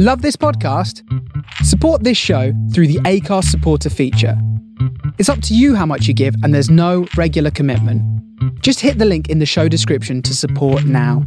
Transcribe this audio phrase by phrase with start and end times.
[0.00, 1.02] Love this podcast?
[1.64, 4.40] Support this show through the Acast supporter feature.
[5.18, 8.00] It's up to you how much you give, and there's no regular commitment.
[8.62, 11.26] Just hit the link in the show description to support now.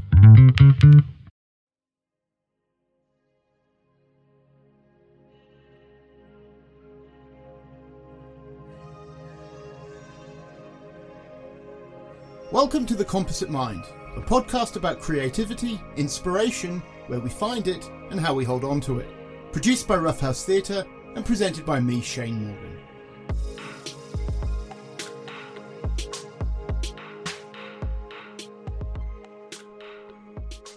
[12.53, 13.83] Welcome to The Composite Mind,
[14.15, 16.81] a podcast about creativity, inspiration,
[17.12, 19.09] where we find it, and how we hold on to it.
[19.52, 22.80] Produced by Rough House Theatre and presented by me, Shane Morgan.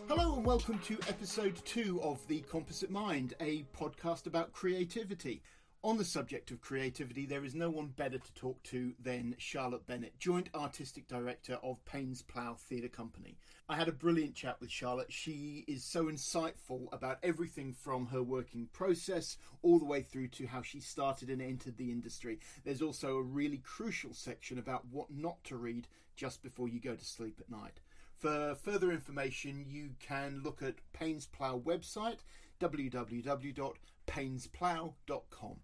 [0.08, 5.40] Hello and welcome to episode two of The Composite Mind, a podcast about creativity.
[5.84, 9.86] On the subject of creativity, there is no one better to talk to than Charlotte
[9.86, 13.38] Bennett, Joint Artistic Director of Paines Plough Theatre Company.
[13.66, 15.10] I had a brilliant chat with Charlotte.
[15.10, 20.46] She is so insightful about everything from her working process all the way through to
[20.46, 22.40] how she started and entered the industry.
[22.64, 26.94] There's also a really crucial section about what not to read just before you go
[26.94, 27.80] to sleep at night.
[28.18, 32.18] For further information, you can look at Paines Plough website
[32.60, 35.56] www.painesplough.com.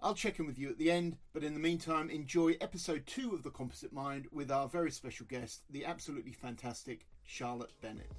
[0.00, 3.32] I'll check in with you at the end, but in the meantime, enjoy episode two
[3.34, 8.10] of The Composite Mind with our very special guest, the absolutely fantastic Charlotte Bennett.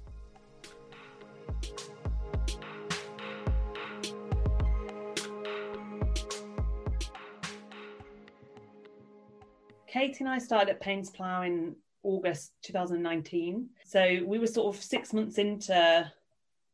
[9.86, 13.68] Katie and I started at Paines Plough in August 2019.
[13.84, 16.10] So we were sort of six months into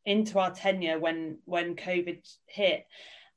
[0.06, 2.86] into our tenure when when COVID hit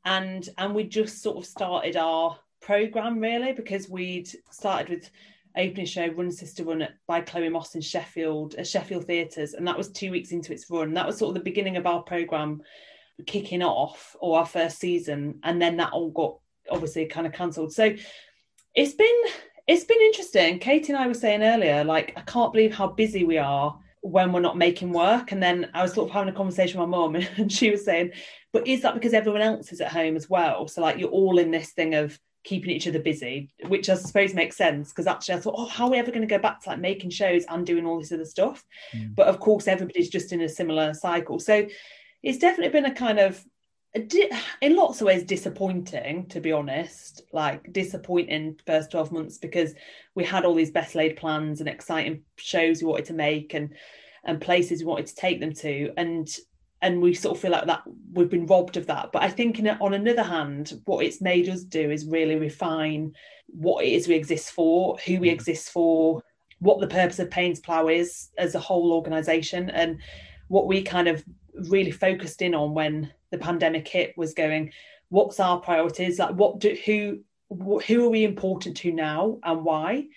[0.06, 5.12] and and we just sort of started our program really because we'd started with
[5.58, 9.78] opening show run sister run by chloe moss in sheffield at sheffield theatres and that
[9.78, 12.62] was two weeks into its run that was sort of the beginning of our program
[13.28, 16.38] kicking off or our first season and then that all got
[16.70, 17.94] obviously kind of cancelled so
[18.74, 19.22] it's been
[19.68, 23.24] it's been interesting katie and i were saying earlier like i can't believe how busy
[23.24, 25.32] we are when we're not making work.
[25.32, 27.84] And then I was sort of having a conversation with my mum, and she was
[27.84, 28.12] saying,
[28.52, 30.68] "But is that because everyone else is at home as well?
[30.68, 34.34] So like you're all in this thing of keeping each other busy, which I suppose
[34.34, 36.62] makes sense because actually I thought, oh, how are we ever going to go back
[36.62, 38.64] to like making shows and doing all this other stuff?
[38.96, 39.16] Mm.
[39.16, 41.40] But of course, everybody's just in a similar cycle.
[41.40, 41.68] So
[42.22, 43.44] it's definitely been a kind of
[44.62, 49.76] in lots of ways disappointing to be honest like disappointing first 12 months because
[50.16, 53.76] we had all these best laid plans and exciting shows we wanted to make and
[54.24, 56.38] and places we wanted to take them to and
[56.84, 59.12] and we sort of feel like that we've been robbed of that.
[59.12, 63.14] But i think in, on another hand what it's made us do is really refine
[63.48, 65.34] what it is we exist for who we mm.
[65.34, 66.22] exist for
[66.60, 70.00] what the purpose of Paines Plough is as a whole organization and
[70.48, 71.24] what we kind of
[71.70, 74.72] really focused in on when the pandemic hit was going
[75.14, 76.18] what's our priorities?
[76.18, 77.20] Like what do who
[77.86, 80.08] who are we important to now and why?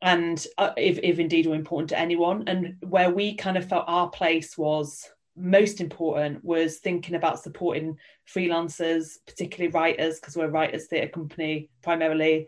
[0.00, 2.44] And uh, if, if indeed we're important to anyone.
[2.46, 7.96] And where we kind of felt our place was most important was thinking about supporting
[8.28, 12.46] freelancers particularly writers because we're a writers theatre company primarily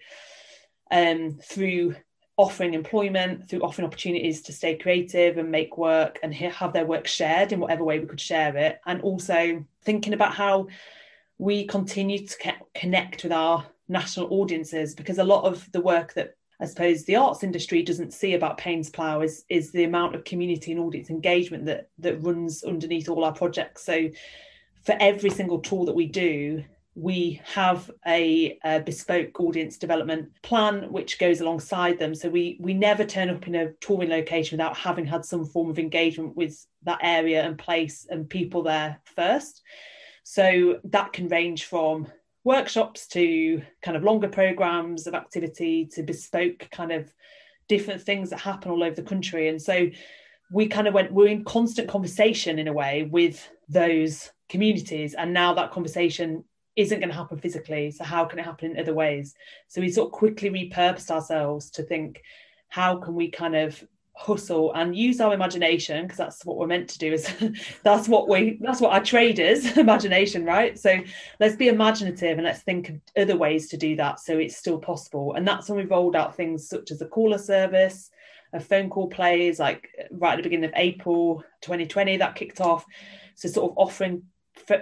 [0.91, 1.95] um, through
[2.37, 7.07] offering employment, through offering opportunities to stay creative and make work and have their work
[7.07, 8.81] shared in whatever way we could share it.
[8.87, 10.69] And also thinking about how
[11.39, 16.37] we continue to connect with our national audiences because a lot of the work that
[16.63, 20.25] I suppose the arts industry doesn't see about Paines Plough is is the amount of
[20.25, 23.85] community and audience engagement that that runs underneath all our projects.
[23.85, 24.09] So
[24.85, 26.63] for every single tour that we do,
[26.95, 32.75] we have a, a, bespoke audience development plan which goes alongside them so we we
[32.75, 36.67] never turn up in a touring location without having had some form of engagement with
[36.83, 39.63] that area and place and people there first
[40.23, 42.07] so that can range from
[42.45, 47.13] workshops to kind of longer programs of activity to bespoke kind of
[47.69, 49.89] different things that happen all over the country and so
[50.51, 55.33] we kind of went we're in constant conversation in a way with those communities and
[55.33, 56.45] now that conversation
[56.77, 57.91] isn't going to happen physically.
[57.91, 59.35] So how can it happen in other ways?
[59.69, 62.23] So we sort of quickly repurposed ourselves to think,
[62.69, 63.83] how can we kind of
[64.15, 67.33] hustle and use our imagination because that's what we're meant to do is
[67.83, 70.79] that's what we that's what our trade is imagination right?
[70.79, 70.99] So
[71.41, 74.79] let's be imaginative and let's think of other ways to do that so it's still
[74.79, 75.35] possible.
[75.35, 78.11] And that's when we rolled out things such as a caller service
[78.53, 82.85] a phone call plays like right at the beginning of april 2020 that kicked off.
[83.35, 84.25] So sort of offering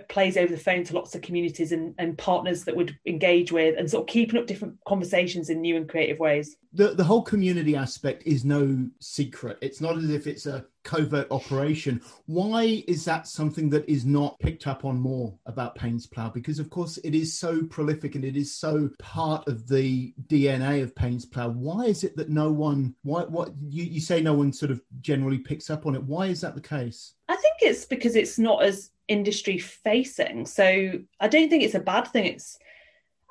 [0.08, 3.78] plays over the phone to lots of communities and, and partners that would engage with
[3.78, 6.56] and sort of keeping up different conversations in new and creative ways.
[6.72, 9.58] The, the whole community aspect is no secret.
[9.60, 12.00] It's not as if it's a covert operation.
[12.26, 16.30] Why is that something that is not picked up on more about Paines Plough?
[16.30, 20.82] Because of course it is so prolific and it is so part of the DNA
[20.82, 21.50] of Paines Plough.
[21.50, 22.94] Why is it that no one?
[23.02, 23.22] Why?
[23.22, 24.20] What you, you say?
[24.20, 26.02] No one sort of generally picks up on it.
[26.02, 27.14] Why is that the case?
[27.28, 30.46] I think it's because it's not as industry facing.
[30.46, 32.26] So I don't think it's a bad thing.
[32.26, 32.58] It's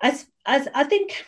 [0.02, 1.26] as as I think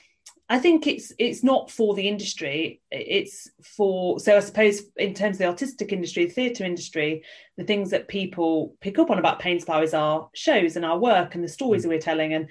[0.51, 2.81] I think it's it's not for the industry.
[2.91, 7.23] It's for so I suppose in terms of the artistic industry, the theatre industry,
[7.55, 11.35] the things that people pick up on about Paines is our shows and our work
[11.35, 11.83] and the stories mm.
[11.83, 12.49] that we're telling and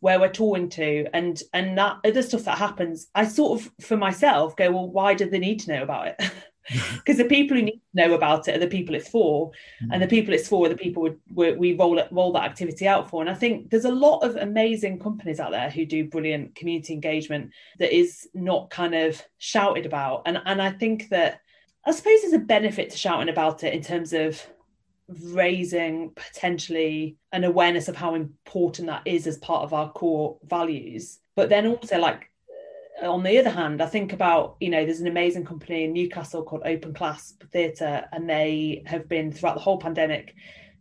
[0.00, 3.08] where we're touring to and and that other stuff that happens.
[3.14, 6.30] I sort of for myself go, well, why do they need to know about it?
[6.94, 9.50] because the people who need to know about it are the people it's for.
[9.82, 9.88] Mm.
[9.92, 12.86] and the people it's for are the people we, we roll it, roll that activity
[12.86, 13.20] out for.
[13.20, 16.92] And i think there's a lot of amazing companies out there who do brilliant community
[16.94, 20.22] engagement that is not kind of shouted about.
[20.26, 21.40] And and i think that
[21.84, 24.46] i suppose there's a benefit to shouting about it in terms of
[25.08, 31.18] raising potentially an awareness of how important that is as part of our core values.
[31.34, 32.30] But then also like
[33.02, 36.42] on the other hand, I think about, you know, there's an amazing company in Newcastle
[36.42, 40.34] called Open Clasp Theatre, and they have been throughout the whole pandemic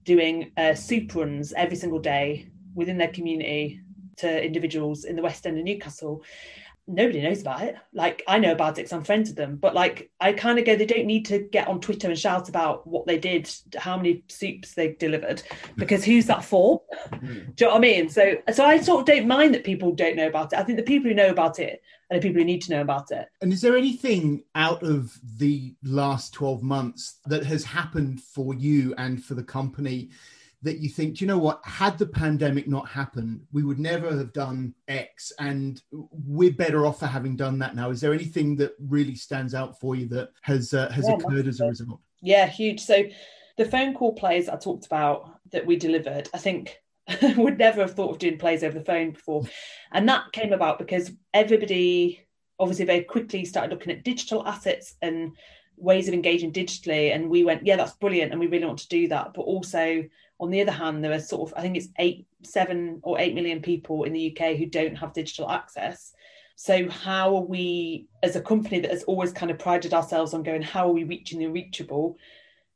[0.04, 3.82] doing uh, soup runs every single day within their community
[4.18, 6.24] to individuals in the West End of Newcastle
[6.88, 7.76] nobody knows about it.
[7.94, 10.66] Like I know about it because I'm friends with them, but like I kind of
[10.66, 13.98] go, they don't need to get on Twitter and shout about what they did, how
[13.98, 15.42] many soups they delivered,
[15.78, 16.82] because who's that for?
[17.12, 17.52] Mm-hmm.
[17.56, 18.10] Do you know what I mean?
[18.10, 20.60] So, so I sort of don't mind that people don't know about it.
[20.60, 21.82] I think the people who know about it
[22.12, 23.30] are the people who need to know about it.
[23.42, 28.94] And is there anything out of the last 12 months that has happened for you
[28.98, 30.10] and for the company?
[30.64, 34.32] that you think, you know what, had the pandemic not happened, we would never have
[34.32, 37.90] done X, and we're better off for having done that now.
[37.90, 41.48] Is there anything that really stands out for you that has uh, has yeah, occurred
[41.48, 42.00] as a result?
[42.22, 42.80] Yeah, huge.
[42.80, 43.06] So
[43.58, 46.78] the phone call plays I talked about that we delivered, I think
[47.38, 49.44] would never have thought of doing plays over the phone before,
[49.92, 52.26] and that came about because everybody
[52.60, 55.36] obviously very quickly started looking at digital assets and
[55.78, 58.88] ways of engaging digitally and we went yeah that's brilliant and we really want to
[58.88, 60.04] do that but also
[60.42, 63.36] on the other hand, there are sort of, I think it's eight, seven or eight
[63.36, 66.14] million people in the UK who don't have digital access.
[66.56, 70.42] So, how are we, as a company that has always kind of prided ourselves on
[70.42, 72.18] going, how are we reaching the reachable?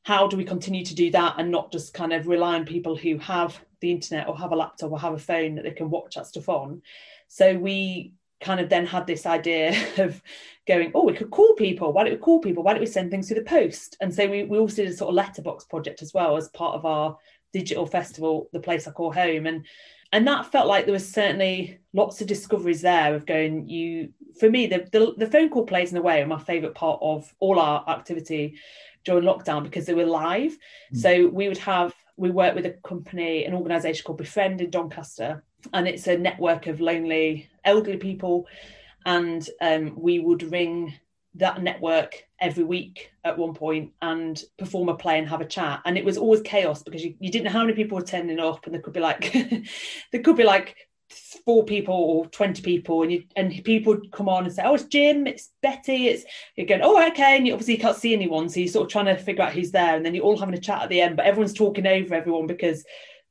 [0.04, 2.96] How do we continue to do that and not just kind of rely on people
[2.96, 5.90] who have the internet or have a laptop or have a phone that they can
[5.90, 6.82] watch that stuff on?
[7.28, 10.22] So, we kind of then had this idea of
[10.68, 11.94] going, oh, we could call people.
[11.94, 12.64] Why don't we call people?
[12.64, 13.98] Why don't we send things through the post?
[14.02, 16.76] And so we, we also did a sort of letterbox project as well as part
[16.76, 17.18] of our
[17.54, 19.66] digital festival, the place I call home, and
[20.12, 23.68] and that felt like there was certainly lots of discoveries there of going.
[23.68, 24.10] You,
[24.40, 27.00] for me, the the, the phone call plays in a way are my favourite part
[27.02, 28.58] of all our activity
[29.04, 30.58] during lockdown because they were live.
[30.94, 30.98] Mm.
[30.98, 35.44] So we would have we work with a company, an organisation called Befriend in Doncaster,
[35.74, 38.48] and it's a network of lonely elderly people,
[39.06, 40.94] and um, we would ring
[41.36, 45.82] that network every week at one point and perform a play and have a chat.
[45.86, 48.40] And it was always chaos because you, you didn't know how many people were turning
[48.40, 49.34] up and there could be like
[50.12, 50.76] there could be like
[51.46, 54.74] four people or 20 people and you and people would come on and say oh
[54.74, 56.24] it's jim it's betty it's
[56.56, 59.06] you're going oh okay and you obviously can't see anyone so you're sort of trying
[59.06, 61.16] to figure out who's there and then you're all having a chat at the end
[61.16, 62.84] but everyone's talking over everyone because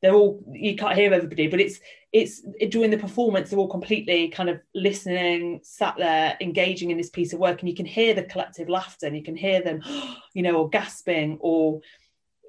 [0.04, 1.80] they're all you can't hear everybody but it's
[2.12, 7.08] it's during the performance they're all completely kind of listening sat there engaging in this
[7.08, 9.80] piece of work and you can hear the collective laughter and you can hear them
[10.34, 11.80] you know or gasping or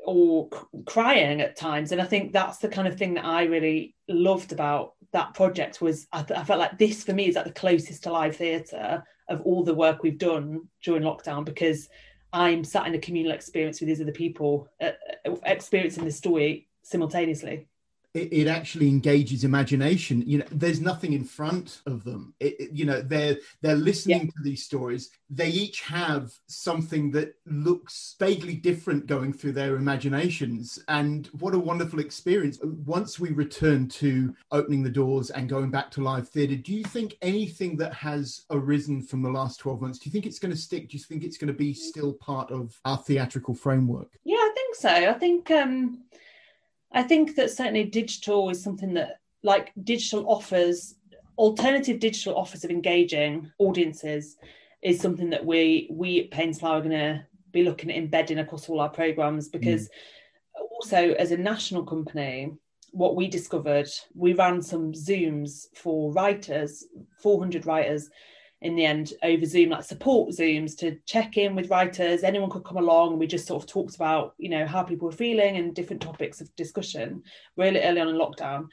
[0.06, 0.50] or
[0.86, 4.52] crying at times and i think that's the kind of thing that i really loved
[4.52, 8.04] about that project was I, I felt like this for me is like the closest
[8.04, 11.88] to live theatre of all the work we've done during lockdown because
[12.34, 14.92] i'm sat in a communal experience with these other people uh,
[15.26, 17.66] uh experiencing the story simultaneously
[18.16, 20.24] it, it, actually engages imagination.
[20.26, 22.34] You know there's nothing in front of them.
[22.40, 24.32] It, it, you know they're they're listening yeah.
[24.32, 25.10] to these stories.
[25.30, 30.80] They each have something that looks vaguely different going through their imaginations.
[30.88, 32.58] And what a wonderful experience.
[32.64, 36.84] Once we return to opening the doors and going back to live theatre do you
[36.84, 40.54] think anything that has arisen from the last 12 months do you think it's going
[40.54, 40.90] to stick?
[40.90, 44.10] Do you think it's going to be still part of our theatrical framework?
[44.24, 44.90] Yeah i think so.
[44.90, 46.04] I think um
[46.96, 50.96] I think that certainly digital is something that, like digital offers,
[51.38, 54.38] alternative digital offers of engaging audiences
[54.82, 58.40] is something that we we at Paines Plough are going to be looking at embedding
[58.40, 60.62] across all our programs because mm.
[60.72, 62.52] also as a national company
[62.92, 66.86] what we discovered we ran some zooms for writers
[67.22, 68.10] 400 writers
[68.66, 72.24] in the end over Zoom, like support Zooms to check in with writers.
[72.24, 75.06] Anyone could come along, and we just sort of talked about, you know, how people
[75.06, 77.22] were feeling and different topics of discussion
[77.58, 78.66] really early on in lockdown.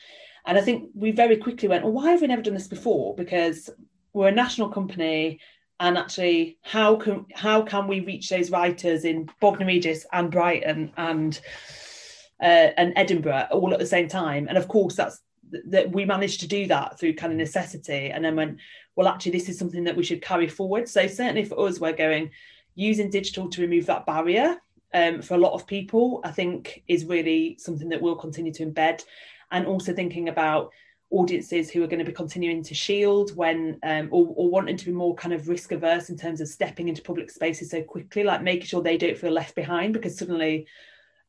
[0.47, 3.15] And I think we very quickly went, well, why have we never done this before?
[3.15, 3.69] Because
[4.15, 5.41] we're a national company,
[5.79, 10.91] and actually, how can how can we reach those writers in Bognor Regis and Brighton
[10.97, 11.39] and
[12.41, 14.49] uh, and Edinburgh all at the same time?
[14.49, 15.21] And of course, that's
[15.69, 18.59] that we managed to do that through kind of necessity and then went
[18.97, 20.89] well actually this is something that we should carry forward.
[20.89, 22.31] So certainly for us we're going
[22.75, 24.57] using digital to remove that barrier
[24.95, 28.67] um, for a lot of people i think is really something that we'll continue to
[28.67, 29.05] embed.
[29.51, 30.73] And also thinking about
[31.13, 34.87] audiences who are going to be continuing to shield when um, or, or, wanting to
[34.87, 38.25] be more kind of risk averse in terms of stepping into public spaces so quickly
[38.25, 40.67] like making sure they don't feel left behind because suddenly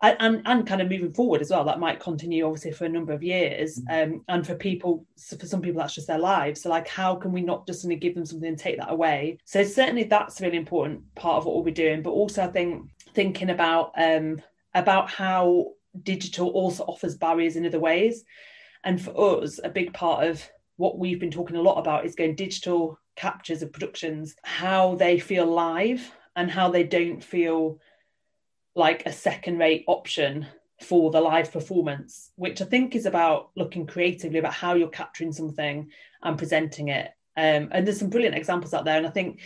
[0.03, 1.63] and and kind of moving forward as well.
[1.63, 4.03] That might continue obviously for a number of years mm.
[4.03, 6.61] um, and for people so for some people that's just their lives.
[6.61, 8.91] So like how can we not just going to give them something and take that
[8.91, 9.39] away?
[9.45, 12.47] So certainly that's a really important part of what we'll be doing but also i
[12.47, 14.41] think thinking about um
[14.73, 15.67] about how
[16.01, 18.23] digital also offers barriers in other ways.
[18.83, 20.43] And for us a big part of
[20.77, 25.19] what we've been talking a lot about is going digital captures of productions how they
[25.19, 27.79] feel live and how they don't feel
[28.75, 30.47] like a second rate option
[30.81, 35.31] for the live performance, which I think is about looking creatively about how you're capturing
[35.31, 35.89] something
[36.21, 37.11] and presenting it.
[37.37, 38.97] Um, and there's some brilliant examples out there.
[38.97, 39.39] And I think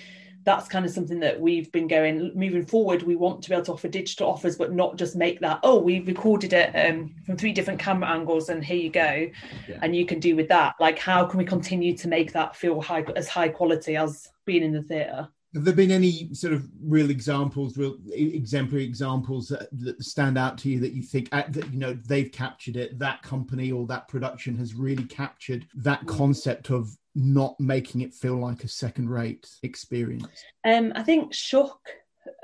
[0.43, 3.03] that's kind of something that we've been going moving forward.
[3.03, 5.79] We want to be able to offer digital offers, but not just make that, oh,
[5.79, 9.29] we recorded it um, from three different camera angles and here you go.
[9.67, 9.79] Yeah.
[9.81, 10.75] And you can do with that.
[10.79, 14.63] Like, how can we continue to make that feel high as high quality as being
[14.63, 15.27] in the theatre?
[15.57, 20.55] Have there been any sort of real examples, real exemplary examples that, that stand out
[20.59, 22.99] to you that you think uh, that you know they've captured it?
[22.99, 28.35] That company or that production has really captured that concept of not making it feel
[28.35, 30.43] like a second-rate experience.
[30.63, 31.79] Um, I think "Shook"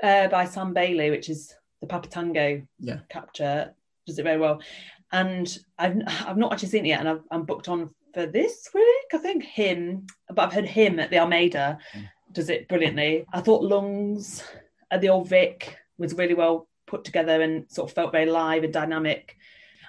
[0.02, 2.98] uh, by Sam Bailey, which is the Papatango yeah.
[3.10, 3.72] capture,
[4.08, 4.60] does it very well.
[5.12, 8.70] And I've I've not actually seen it yet, and i am booked on for this
[8.74, 9.06] week.
[9.12, 11.78] I think him, but I've heard him at the Almeida.
[11.96, 13.24] Mm does it brilliantly.
[13.32, 14.42] I thought Lungs
[14.90, 18.64] at the Old Vic was really well put together and sort of felt very live
[18.64, 19.36] and dynamic.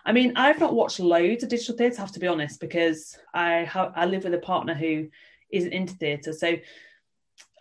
[0.06, 3.18] I mean, I've not watched loads of digital theatre, I have to be honest, because
[3.34, 5.10] I ha- I live with a partner who
[5.50, 6.56] isn't into theatre, so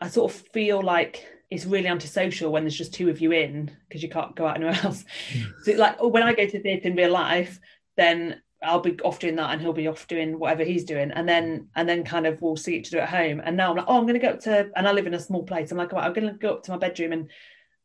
[0.01, 3.71] I sort of feel like it's really antisocial when there's just two of you in
[3.89, 5.05] because you can't go out anywhere else.
[5.33, 5.43] Hmm.
[5.63, 7.59] so like when I go to theatre in real life,
[7.97, 11.11] then I'll be off doing that and he'll be off doing whatever he's doing.
[11.11, 13.41] And then and then kind of we'll see each other at home.
[13.45, 15.21] And now I'm like, oh, I'm gonna go up to and I live in a
[15.21, 15.71] small place.
[15.71, 17.31] I'm like, I'm gonna go up to my bedroom and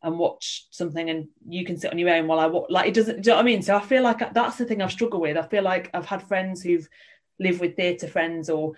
[0.02, 2.94] and watch something and you can sit on your own while I watch like it
[2.94, 3.62] doesn't do you know what I mean?
[3.62, 5.38] So I feel like that's the thing I've struggled with.
[5.38, 6.88] I feel like I've had friends who've
[7.40, 8.74] lived with theatre friends or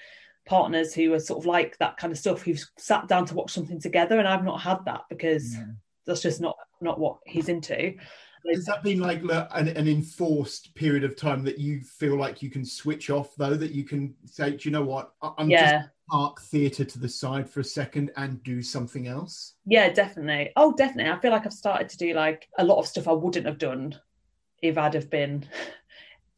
[0.46, 3.52] partners who are sort of like that kind of stuff who've sat down to watch
[3.52, 5.66] something together and I've not had that because yeah.
[6.08, 7.94] that's just not not what he's into
[8.50, 12.50] has that been like an, an, enforced period of time that you feel like you
[12.50, 15.14] can switch off though that you can say do you know what?
[15.22, 15.80] I'm yeah.
[15.80, 20.52] just park theatre to the side for a second and do something else yeah definitely.
[20.56, 21.12] Oh definitely.
[21.12, 23.58] I feel like i've started to do like a lot of stuff i wouldn't have
[23.58, 23.96] done
[24.62, 25.46] if i'd have been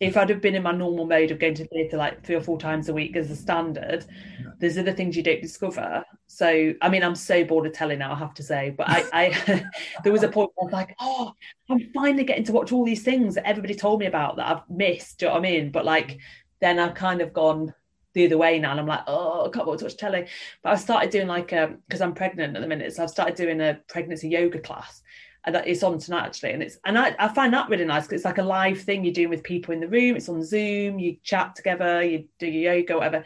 [0.03, 2.41] if I'd have been in my normal mode of going to theatre like three or
[2.41, 4.05] four times a week as a standard,
[4.39, 4.51] yeah.
[4.59, 6.03] there's other things you don't discover.
[6.27, 8.71] So, I mean, I'm so bored of telling now, I have to say.
[8.71, 9.65] But I, I
[10.03, 11.33] there was a point where I was like, oh,
[11.69, 14.69] I'm finally getting to watch all these things that everybody told me about that I've
[14.69, 15.19] missed.
[15.19, 15.71] Do you know what I mean?
[15.71, 16.17] But like,
[16.59, 17.73] then I've kind of gone
[18.13, 20.27] the other way now, and I'm like, oh, I can't watch watch telly.
[20.63, 23.09] But I started doing like, a because um, I'm pregnant at the minute, so I've
[23.09, 25.01] started doing a pregnancy yoga class
[25.45, 28.21] and it's on tonight actually and it's and I, I find that really nice because
[28.21, 30.99] it's like a live thing you're doing with people in the room it's on zoom
[30.99, 33.23] you chat together you do your yoga whatever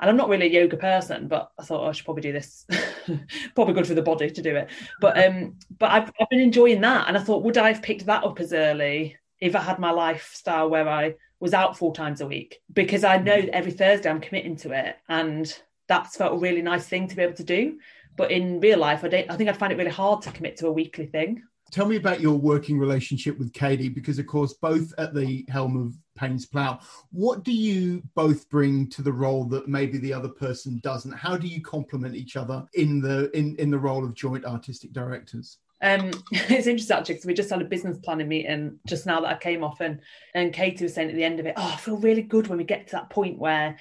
[0.00, 2.32] and I'm not really a yoga person, but I thought oh, I should probably do
[2.32, 2.66] this.
[3.54, 4.68] probably good for the body to do it.
[5.00, 8.06] But um, but I've, I've been enjoying that, and I thought, would I have picked
[8.06, 12.20] that up as early if I had my lifestyle where I was out four times
[12.20, 12.60] a week?
[12.72, 15.52] Because I know that every Thursday I'm committing to it, and
[15.88, 17.78] that's felt a really nice thing to be able to do.
[18.16, 19.30] But in real life, I don't.
[19.30, 21.42] I think I'd find it really hard to commit to a weekly thing.
[21.70, 25.76] Tell me about your working relationship with Katie, because of course, both at the helm
[25.76, 30.28] of Paines Plough, what do you both bring to the role that maybe the other
[30.28, 31.12] person doesn't?
[31.12, 34.92] How do you complement each other in the in, in the role of joint artistic
[34.92, 35.58] directors?
[35.80, 39.36] Um, it's interesting actually because we just had a business planning meeting just now that
[39.36, 40.00] I came off, and
[40.34, 42.58] and Katie was saying at the end of it, "Oh, I feel really good when
[42.58, 43.78] we get to that point where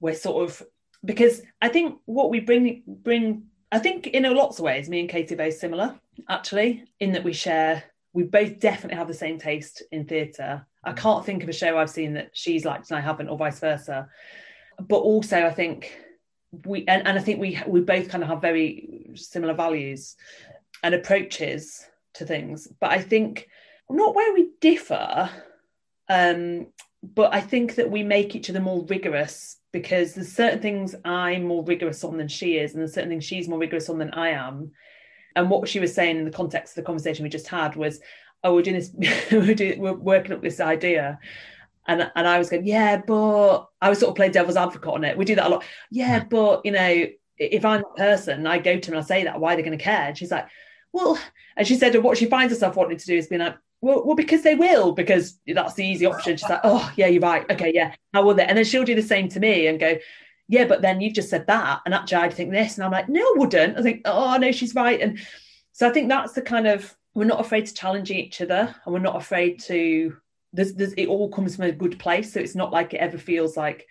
[0.00, 0.62] we're sort of
[1.04, 5.00] because I think what we bring bring I think in a lots of ways, me
[5.00, 5.98] and Katie are very similar,
[6.28, 10.66] actually, in that we share, we both definitely have the same taste in theatre.
[10.84, 10.96] I mm.
[10.96, 13.60] can't think of a show I've seen that she's liked and I haven't, or vice
[13.60, 14.08] versa.
[14.78, 15.98] But also, I think
[16.66, 20.16] we and, and I think we we both kind of have very similar values
[20.82, 22.68] and approaches to things.
[22.78, 23.48] But I think
[23.88, 25.30] not where we differ,
[26.10, 26.66] um,
[27.02, 31.44] but I think that we make each other more rigorous because there's certain things I'm
[31.44, 34.10] more rigorous on than she is, and there's certain things she's more rigorous on than
[34.10, 34.72] I am.
[35.34, 38.00] And what she was saying in the context of the conversation we just had was,
[38.44, 38.92] "Oh, we're doing this.
[39.32, 41.18] we're, doing, we're working up this idea."
[41.88, 45.02] And, and I was going, yeah, but I was sort of playing devil's advocate on
[45.02, 45.18] it.
[45.18, 45.64] We do that a lot.
[45.90, 46.28] Yeah, hmm.
[46.28, 47.06] but you know,
[47.38, 49.62] if I'm a person, I go to them and I say that, why are they
[49.62, 50.08] going to care?
[50.08, 50.46] And she's like,
[50.92, 51.18] well,
[51.56, 54.14] and she said what she finds herself wanting to do is being like, well, well,
[54.14, 56.36] because they will, because that's the easy option.
[56.36, 57.44] She's like, oh, yeah, you're right.
[57.50, 58.44] Okay, yeah, how will they?
[58.44, 59.98] And then she'll do the same to me and go,
[60.46, 61.80] yeah, but then you've just said that.
[61.84, 62.76] And actually, I'd think this.
[62.76, 63.76] And I'm like, no, I wouldn't.
[63.76, 65.00] I think, oh, no, she's right.
[65.00, 65.18] And
[65.72, 68.94] so I think that's the kind of, we're not afraid to challenge each other and
[68.94, 70.16] we're not afraid to,
[70.52, 72.32] there's, there's, it all comes from a good place.
[72.32, 73.88] So it's not like it ever feels like,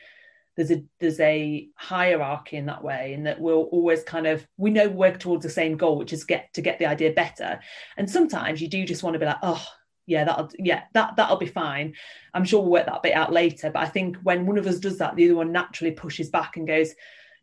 [0.58, 4.70] there's a there's a hierarchy in that way and that we'll always kind of we
[4.70, 7.58] know we work towards the same goal which is get to get the idea better
[7.96, 9.66] and sometimes you do just want to be like oh
[10.12, 11.94] yeah that'll yeah that that'll be fine
[12.34, 14.80] i'm sure we'll work that bit out later but i think when one of us
[14.80, 16.94] does that the other one naturally pushes back and goes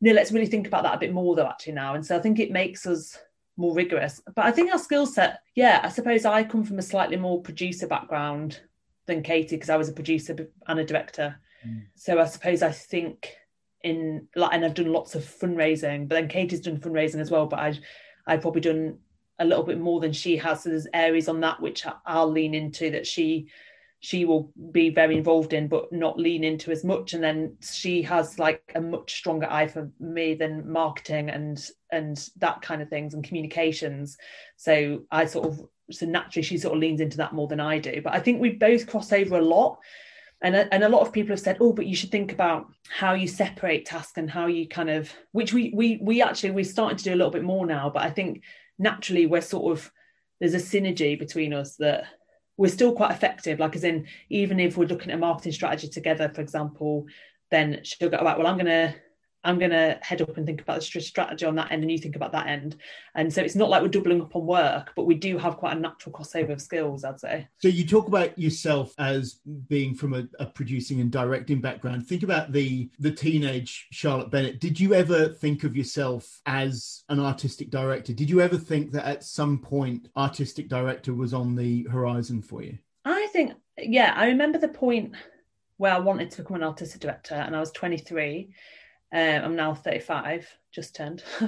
[0.01, 2.21] no let's really think about that a bit more though actually now and so i
[2.21, 3.19] think it makes us
[3.57, 6.83] more rigorous but i think our skill set yeah i suppose i come from a
[6.83, 8.61] slightly more producer background
[9.07, 11.85] than katie because i was a producer and a director Mm.
[11.95, 13.37] So I suppose I think
[13.83, 17.47] in like, and I've done lots of fundraising, but then Katie's done fundraising as well.
[17.47, 17.79] But I,
[18.27, 18.99] I've probably done
[19.39, 20.63] a little bit more than she has.
[20.63, 23.49] So there's areas on that which I'll lean into that she
[24.01, 27.15] she will be very involved in but not lean into as much.
[27.15, 31.59] And then she has like a much stronger eye for me than marketing and
[31.91, 34.17] and that kind of things and communications.
[34.57, 37.79] So i sort of so naturally she sort of leans into that more than i
[37.79, 38.01] do.
[38.03, 39.79] But i think we both cross over a lot.
[40.41, 42.67] And a, and a lot of people have said oh but you should think about
[42.89, 46.65] how you separate task and how you kind of which we we we actually we're
[46.65, 47.91] starting to do a little bit more now.
[47.91, 48.45] But i think
[48.79, 49.91] naturally we're sort of
[50.41, 52.05] there's a synergy between us that
[52.57, 53.59] we're still quite effective.
[53.59, 57.07] Like as in even if we're looking at marketing strategy together for example
[57.51, 58.95] then she'll go right well i'm to
[59.45, 61.99] I'm going to head up and think about the strategy on that end, and you
[61.99, 62.77] think about that end.
[63.15, 65.77] And so it's not like we're doubling up on work, but we do have quite
[65.77, 67.49] a natural crossover of skills, I'd say.
[67.59, 72.07] So you talk about yourself as being from a, a producing and directing background.
[72.07, 74.61] Think about the the teenage Charlotte Bennett.
[74.61, 78.13] Did you ever think of yourself as an artistic director?
[78.13, 82.63] Did you ever think that at some point artistic director was on the horizon for
[82.63, 82.79] you?
[83.05, 85.15] I think, yeah, I remember the point
[85.77, 88.51] where I wanted to become an artistic director, and I was 23
[89.11, 91.23] um, I'm now 35, just turned,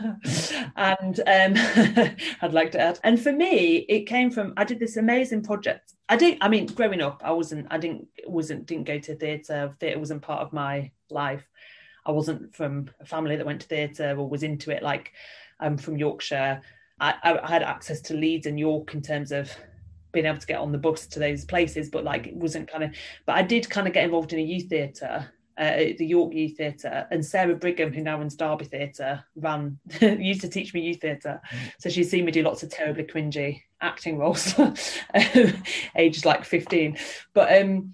[0.77, 1.55] and um,
[2.43, 2.99] I'd like to add.
[3.05, 5.93] And for me, it came from I did this amazing project.
[6.09, 6.43] I didn't.
[6.43, 7.67] I mean, growing up, I wasn't.
[7.71, 8.09] I didn't.
[8.27, 8.65] wasn't.
[8.65, 9.75] Didn't go to theatre.
[9.79, 11.47] Theatre wasn't part of my life.
[12.07, 14.83] I wasn't from a family that went to theatre or was into it.
[14.83, 15.13] Like
[15.61, 16.63] I'm from Yorkshire.
[16.99, 19.51] I, I had access to Leeds and York in terms of
[20.13, 22.85] being able to get on the bus to those places, but like it wasn't kind
[22.85, 22.95] of.
[23.27, 26.33] But I did kind of get involved in a youth theatre uh, at the York
[26.33, 30.81] Youth Theatre, and Sarah Brigham, who now runs Derby Theatre, ran used to teach me
[30.81, 31.41] youth theatre.
[31.79, 34.55] So she's seen me do lots of terribly cringy acting roles,
[35.97, 36.97] aged like fifteen.
[37.35, 37.93] But um,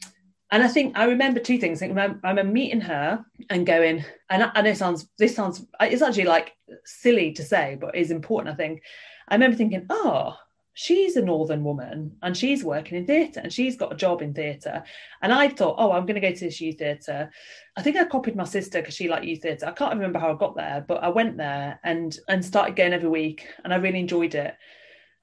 [0.53, 1.83] and I think I remember two things.
[1.83, 6.25] I, I remember meeting her and going, and I, know sounds this sounds it's actually
[6.25, 6.53] like
[6.85, 8.55] silly to say, but is important.
[8.55, 8.83] I think
[9.29, 10.37] I remember thinking, oh,
[10.79, 14.35] she's a northern woman and she's working in theatre and she's got a job in
[14.35, 14.85] theatre
[15.23, 17.31] and i thought oh i'm going to go to this youth theatre
[17.79, 20.31] i think i copied my sister because she liked youth theatre i can't remember how
[20.31, 23.77] i got there but i went there and and started going every week and i
[23.77, 24.55] really enjoyed it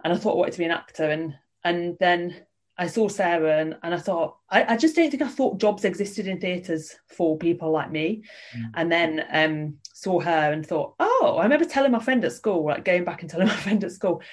[0.04, 2.36] and i thought i wanted to be an actor and and then
[2.76, 5.86] I saw Sarah and, and I thought, I, I just don't think I thought jobs
[5.86, 8.24] existed in theatres for people like me.
[8.58, 8.72] Mm.
[8.74, 12.66] And then um, saw her and thought, oh, I remember telling my friend at school,
[12.66, 14.24] like going back and telling my friend at school,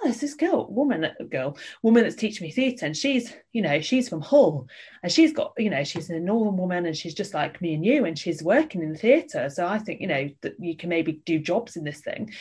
[0.00, 3.62] oh, there's this girl, woman, a girl, woman that's teaching me theatre, and she's, you
[3.62, 4.66] know, she's from Hull,
[5.02, 7.84] and she's got, you know, she's a northern woman, and she's just like me and
[7.84, 9.50] you, and she's working in the theatre.
[9.50, 12.32] So I think, you know, that you can maybe do jobs in this thing.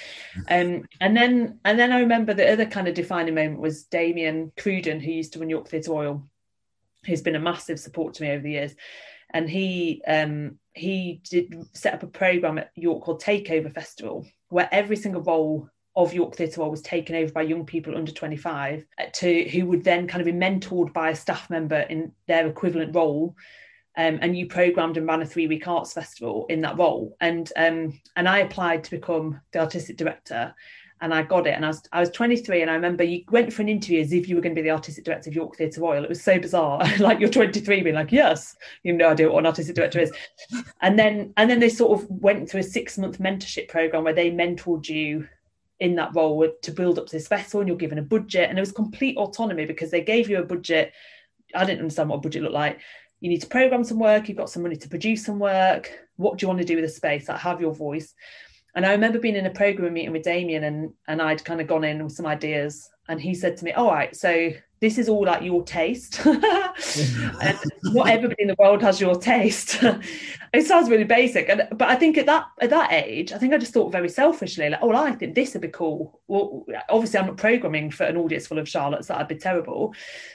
[0.49, 4.51] Um, and then, and then I remember the other kind of defining moment was Damian
[4.57, 6.27] Cruden, who used to run York Theatre Royal,
[7.05, 8.75] who's been a massive support to me over the years
[9.31, 14.69] and he um, he did set up a program at York called Takeover Festival, where
[14.71, 15.69] every single role
[16.03, 19.83] of York Theatre was taken over by young people under 25 uh, to who would
[19.83, 23.35] then kind of be mentored by a staff member in their equivalent role.
[23.97, 27.17] Um, and you programmed and ran a three week arts festival in that role.
[27.19, 30.53] And um, and I applied to become the artistic director.
[31.01, 31.53] and I got it.
[31.55, 34.13] And I was I was 23, and I remember you went for an interview as
[34.13, 36.03] if you were going to be the artistic director of York Theatre Royal.
[36.03, 39.39] It was so bizarre, like you're 23, being like, yes, you have no idea what
[39.39, 40.11] an artistic director is.
[40.81, 44.13] And then and then they sort of went through a six month mentorship program where
[44.13, 45.27] they mentored you
[45.79, 48.61] in that role to build up this festival, and you're given a budget, and it
[48.61, 50.93] was complete autonomy because they gave you a budget.
[51.55, 52.79] I didn't understand what a budget looked like.
[53.21, 54.27] You need to program some work.
[54.27, 55.91] You've got some money to produce some work.
[56.15, 57.27] What do you want to do with the space?
[57.27, 58.13] Like have your voice
[58.75, 61.67] and I remember being in a program meeting with Damian and and I'd kind of
[61.67, 65.09] gone in with some ideas and he said to me, All right, so this is
[65.09, 66.21] all like your taste.
[66.79, 67.41] Mm-hmm.
[67.41, 69.83] and not everybody in the world has your taste.
[70.53, 71.49] it sounds really basic.
[71.49, 74.07] And but I think at that at that age, I think I just thought very
[74.07, 76.21] selfishly, like, oh I think this would be cool.
[76.27, 79.93] Well, obviously I'm not programming for an audience full of Charlottes, that'd be terrible.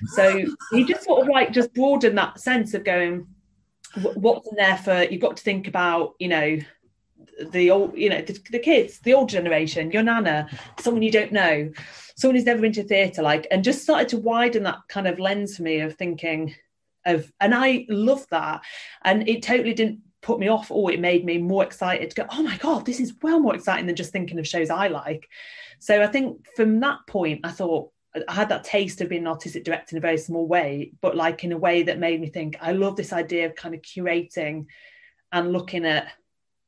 [0.08, 3.26] So you just sort of like just broaden that sense of going,
[4.02, 6.58] what's in there for you've got to think about, you know,
[7.50, 11.32] the old, you know, the, the, kids, the old generation, your nana, someone you don't
[11.32, 11.70] know,
[12.16, 15.18] someone who's never been to theatre, like, and just started to widen that kind of
[15.18, 16.54] lens for me of thinking
[17.06, 18.62] of, and I love that.
[19.02, 22.26] And it totally didn't put me off or it made me more excited to go,
[22.30, 25.28] oh my God, this is well more exciting than just thinking of shows I like.
[25.80, 27.90] So I think from that point, I thought,
[28.28, 31.16] I had that taste of being an artistic director in a very small way, but
[31.16, 33.82] like in a way that made me think, I love this idea of kind of
[33.82, 34.66] curating
[35.32, 36.12] and looking at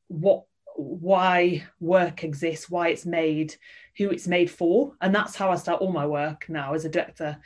[0.08, 0.44] what
[0.76, 3.54] why work exists, why it's made,
[3.96, 4.92] who it's made for.
[5.00, 7.38] And that's how I start all my work now as a director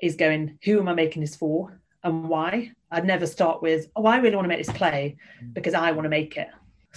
[0.00, 2.72] is going, who am I making this for and why?
[2.90, 5.52] I'd never start with, oh, I really want to make this play mm.
[5.52, 6.48] because I want to make it.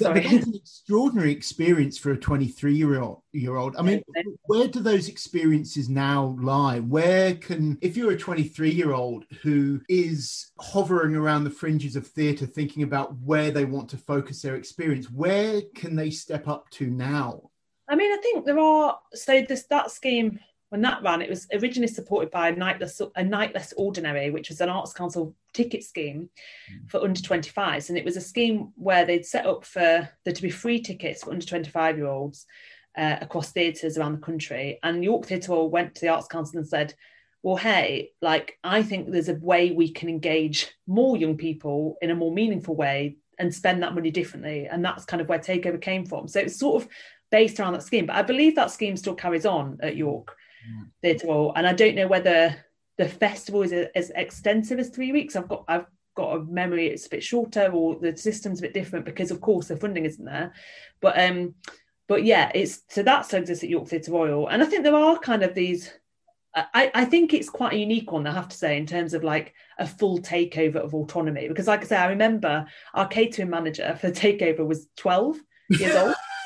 [0.01, 0.21] Sorry.
[0.21, 3.21] That's an extraordinary experience for a 23 year old.
[3.33, 3.75] Year old.
[3.77, 4.01] I mean,
[4.43, 6.79] where do those experiences now lie?
[6.79, 12.07] Where can, if you're a 23 year old who is hovering around the fringes of
[12.07, 16.69] theatre, thinking about where they want to focus their experience, where can they step up
[16.71, 17.49] to now?
[17.87, 18.99] I mean, I think there are.
[19.13, 20.39] So this that scheme
[20.71, 24.47] when that ran, it was originally supported by a nightless a night less ordinary, which
[24.47, 26.29] was an Arts Council ticket scheme
[26.71, 26.89] mm.
[26.89, 27.89] for under 25s.
[27.89, 31.23] And it was a scheme where they'd set up for there to be free tickets
[31.23, 32.45] for under 25 year olds
[32.97, 34.79] uh, across theatres around the country.
[34.81, 36.93] And York Theatre Hall went to the Arts Council and said,
[37.43, 42.11] well, hey, like, I think there's a way we can engage more young people in
[42.11, 44.67] a more meaningful way and spend that money differently.
[44.67, 46.29] And that's kind of where Takeover came from.
[46.29, 46.89] So it's sort of
[47.29, 48.05] based around that scheme.
[48.05, 50.37] But I believe that scheme still carries on at York
[51.01, 51.53] theatre hall.
[51.55, 52.55] And I don't know whether
[52.97, 55.35] the festival is as extensive as three weeks.
[55.35, 58.73] I've got I've got a memory it's a bit shorter or the system's a bit
[58.73, 60.53] different because of course the funding isn't there.
[61.01, 61.55] But um
[62.07, 64.47] but yeah, it's so that exists at York Theatre Royal.
[64.47, 65.91] And I think there are kind of these
[66.53, 69.23] I, I think it's quite a unique one, I have to say, in terms of
[69.23, 71.47] like a full takeover of autonomy.
[71.47, 75.37] Because, like I say, I remember our catering manager for the takeover was 12
[75.69, 76.13] years old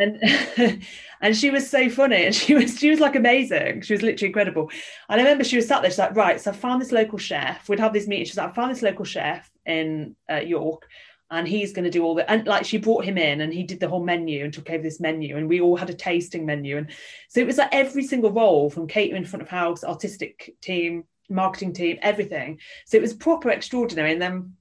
[0.00, 0.82] and
[1.20, 3.82] and she was so funny and she was she was like amazing.
[3.82, 4.70] She was literally incredible.
[5.08, 7.18] And i remember she was sat there she's like right so i found this local
[7.18, 7.68] chef.
[7.68, 8.26] We'd have this meeting.
[8.26, 10.88] She's like i found this local chef in uh, york
[11.30, 13.62] and he's going to do all the and like she brought him in and he
[13.62, 16.44] did the whole menu and took over this menu and we all had a tasting
[16.44, 16.76] menu.
[16.78, 16.90] And
[17.28, 21.72] so it was like every single role from catering front of house artistic team marketing
[21.72, 22.58] team everything.
[22.86, 24.12] So it was proper extraordinary.
[24.12, 24.56] And then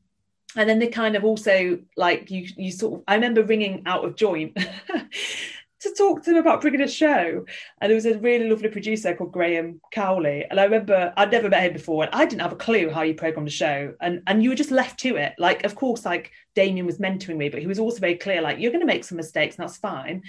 [0.55, 4.05] and then they kind of also like you you sort of I remember ringing out
[4.05, 4.57] of joint
[5.81, 7.45] to talk to them about bringing a show.
[7.79, 10.45] And there was a really lovely producer called Graham Cowley.
[10.49, 13.03] And I remember I'd never met him before and I didn't have a clue how
[13.03, 13.93] you programmed a show.
[14.01, 15.35] And and you were just left to it.
[15.38, 18.59] Like of course like Damian was mentoring me but he was also very clear like
[18.59, 20.21] you're going to make some mistakes and that's fine.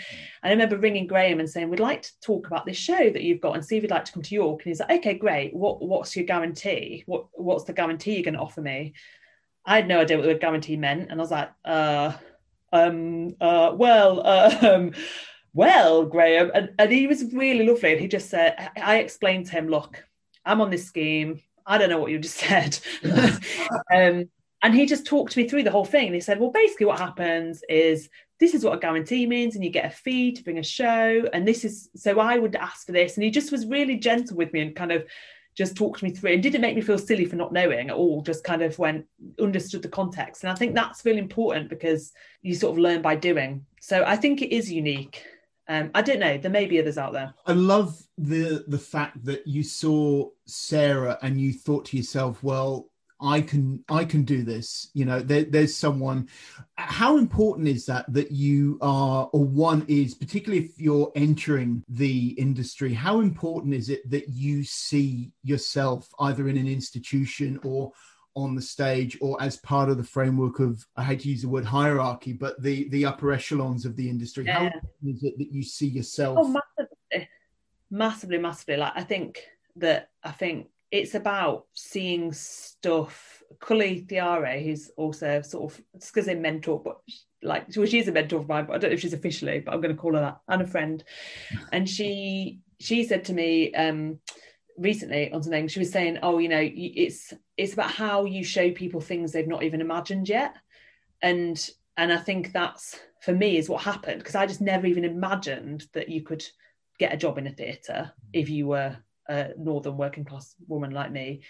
[0.42, 3.22] And I remember ringing Graham and saying we'd like to talk about this show that
[3.22, 4.60] you've got and see if you'd like to come to York.
[4.60, 5.54] And he's like okay great.
[5.54, 7.02] What what's your guarantee?
[7.06, 8.94] What what's the guarantee you're going to offer me
[9.64, 12.12] I had no idea what the word guarantee meant, and I was like, uh,
[12.72, 14.92] um, uh, well, uh, um,
[15.52, 19.52] well, Graham, and, and he was really lovely, and he just said, I explained to
[19.52, 20.04] him, look,
[20.44, 21.40] I'm on this scheme.
[21.66, 22.78] I don't know what you just said.
[23.92, 24.28] um,
[24.62, 26.06] and he just talked me through the whole thing.
[26.06, 29.64] And he said, well, basically, what happens is this is what a guarantee means, and
[29.64, 31.24] you get a fee to bring a show.
[31.32, 33.16] And this is so I would ask for this.
[33.16, 35.04] And he just was really gentle with me and kind of
[35.60, 37.90] just talked me through and didn't make me feel silly for not knowing.
[37.90, 39.04] At all just kind of went
[39.38, 40.42] understood the context.
[40.42, 43.66] And i think that's really important because you sort of learn by doing.
[43.78, 45.22] So i think it is unique.
[45.68, 46.36] Um, I don't know.
[46.36, 47.32] There may be others out there.
[47.46, 52.89] I love the the fact that you saw Sarah and you thought to yourself, "Well,
[53.22, 54.90] I can I can do this.
[54.94, 56.28] You know, there, there's someone.
[56.76, 62.28] How important is that that you are, or one is, particularly if you're entering the
[62.30, 62.94] industry?
[62.94, 67.92] How important is it that you see yourself either in an institution or
[68.36, 71.48] on the stage or as part of the framework of I hate to use the
[71.48, 74.44] word hierarchy, but the the upper echelons of the industry.
[74.46, 74.58] Yeah.
[74.58, 76.38] How is it that you see oh, yourself?
[76.40, 76.90] Oh, massive
[77.90, 78.76] massively, massively.
[78.76, 79.44] Like I think
[79.76, 83.42] that I think it's about seeing stuff.
[83.60, 87.00] Kully Thiarai, who's also sort of because they mentor, but
[87.42, 89.74] like well, she's a mentor of mine, but I don't know if she's officially, but
[89.74, 91.02] I'm going to call her that, and a friend.
[91.72, 94.18] And she she said to me um,
[94.78, 98.70] recently on something, she was saying, "Oh, you know, it's it's about how you show
[98.70, 100.54] people things they've not even imagined yet,"
[101.22, 105.04] and and I think that's for me is what happened because I just never even
[105.04, 106.44] imagined that you could
[106.98, 108.96] get a job in a theatre if you were
[109.30, 111.42] a northern working class woman like me.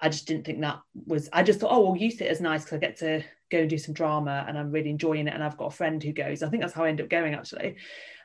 [0.00, 1.28] I just didn't think that was.
[1.32, 3.70] I just thought, oh well, youth theatre is nice because I get to go and
[3.70, 5.34] do some drama, and I'm really enjoying it.
[5.34, 6.42] And I've got a friend who goes.
[6.42, 7.76] I think that's how I ended up going actually.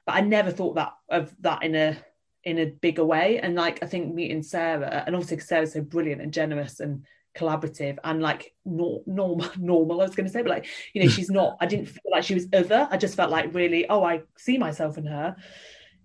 [0.05, 1.97] But I never thought that of that in a
[2.43, 3.39] in a bigger way.
[3.39, 7.03] And like I think meeting Sarah, and obviously Sarah's so brilliant and generous and
[7.37, 11.09] collaborative and like nor- normal normal I was going to say but like you know
[11.15, 14.03] she's not I didn't feel like she was other I just felt like really oh
[14.03, 15.35] I see myself in her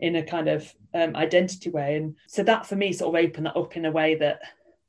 [0.03, 1.97] in a kind of um, identity way.
[1.97, 4.41] And so that for me sort of opened that up in a way that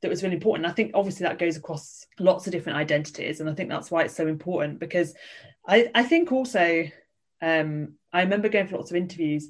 [0.02, 0.68] that was really important.
[0.68, 4.02] I think obviously that goes across lots of different identities, and I think that's why
[4.02, 5.14] it's so important because
[5.66, 6.86] I, I think also
[7.42, 9.50] um, I remember going for lots of interviews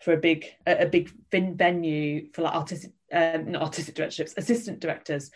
[0.00, 4.80] for a big a, a big venue for like artistic um, not artistic directorships, assistant
[4.80, 5.30] directors,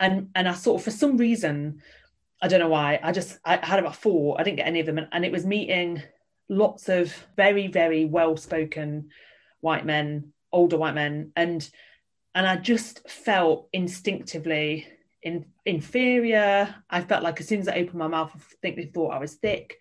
[0.00, 1.80] and and I sort of for some reason
[2.42, 4.86] I don't know why I just I had about four I didn't get any of
[4.86, 4.98] them.
[4.98, 6.02] And, and it was meeting
[6.48, 9.08] lots of very very well spoken
[9.60, 11.68] white men older white men and
[12.34, 14.88] and I just felt instinctively
[15.22, 16.74] in, inferior.
[16.90, 19.18] I felt like as soon as I opened my mouth, I think they thought I
[19.18, 19.78] was thick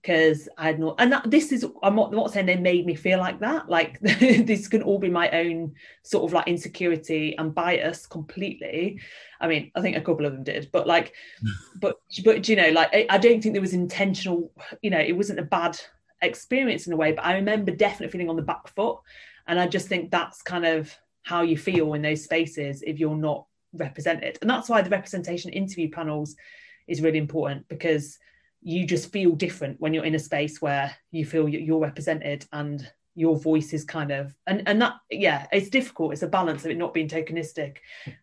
[0.00, 0.96] because I had not.
[0.98, 3.68] And that, this is I'm not, I'm not saying they made me feel like that.
[3.68, 5.74] Like this can all be my own
[6.04, 9.00] sort of like insecurity and bias completely.
[9.40, 11.12] I mean, I think a couple of them did, but like,
[11.80, 14.52] but but you know, like I, I don't think there was intentional.
[14.80, 15.78] You know, it wasn't a bad
[16.26, 18.98] experience in a way, but I remember definitely feeling on the back foot,
[19.46, 23.16] and I just think that's kind of how you feel in those spaces if you're
[23.16, 24.38] not represented.
[24.40, 26.36] And that's why the representation interview panels
[26.86, 28.18] is really important because
[28.62, 32.90] you just feel different when you're in a space where you feel you're represented and
[33.14, 36.12] your voice is kind of and and that yeah it's difficult.
[36.12, 37.78] It's a balance of it not being tokenistic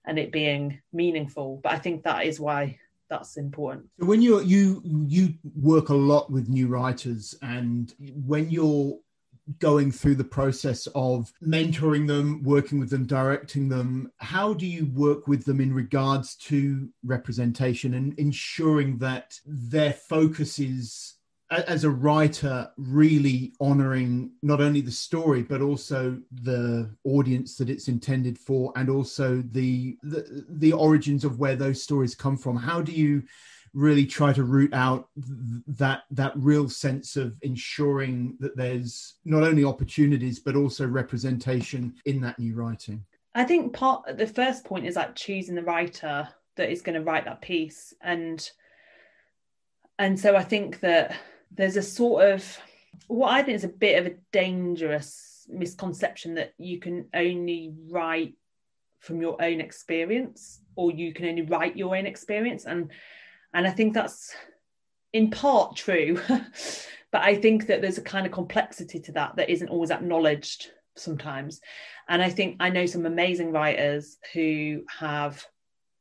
[0.05, 1.59] and it being meaningful.
[1.63, 2.77] But i think that is why
[3.09, 8.49] that's important so when you're you you work a lot with new writers and when
[8.49, 8.97] you're
[9.59, 14.11] going through the process of mentoring them, working with them, directing them?
[14.17, 20.59] How do you work with them in regards to representation and ensuring that their focus
[20.59, 21.15] is
[21.51, 27.87] as a writer really honoring not only the story but also the audience that it's
[27.87, 32.55] intended for and also the the, the origins of where those stories come from.
[32.55, 33.23] How do you
[33.73, 35.09] really try to root out
[35.67, 42.21] that that real sense of ensuring that there's not only opportunities but also representation in
[42.21, 43.03] that new writing?
[43.35, 47.03] I think part the first point is like choosing the writer that is going to
[47.03, 48.49] write that piece and
[49.99, 51.15] and so i think that
[51.55, 52.59] there's a sort of
[53.07, 58.33] what i think is a bit of a dangerous misconception that you can only write
[58.99, 62.91] from your own experience or you can only write your own experience and
[63.53, 64.35] and I think that's
[65.11, 66.19] in part true.
[67.11, 70.71] but I think that there's a kind of complexity to that that isn't always acknowledged
[70.95, 71.61] sometimes.
[72.09, 75.45] And I think I know some amazing writers who have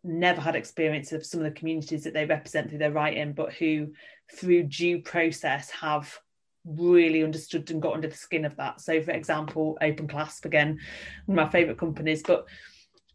[0.02, 3.52] never had experience of some of the communities that they represent through their writing, but
[3.52, 3.92] who,
[4.36, 6.18] through due process, have
[6.64, 8.80] really understood and got under the skin of that.
[8.80, 10.78] So, for example, Open Clasp, again,
[11.26, 12.46] one of my favourite companies, but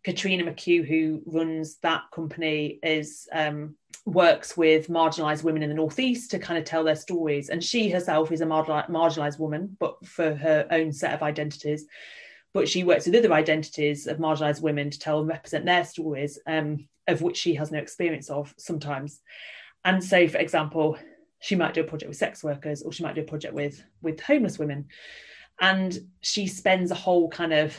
[0.04, 3.76] Catrina McHugh, who runs that company, is um,
[4.06, 7.50] works with marginalized women in the northeast to kind of tell their stories.
[7.50, 11.86] And she herself is a marginalized woman but for her own set of identities.
[12.54, 16.40] But she works with other identities of marginalized women to tell and represent their stories
[16.48, 19.20] um, of which she has no experience of sometimes
[19.88, 20.98] and so for example
[21.40, 23.84] she might do a project with sex workers or she might do a project with
[24.02, 24.86] with homeless women.
[25.60, 27.76] And she spends a whole kind of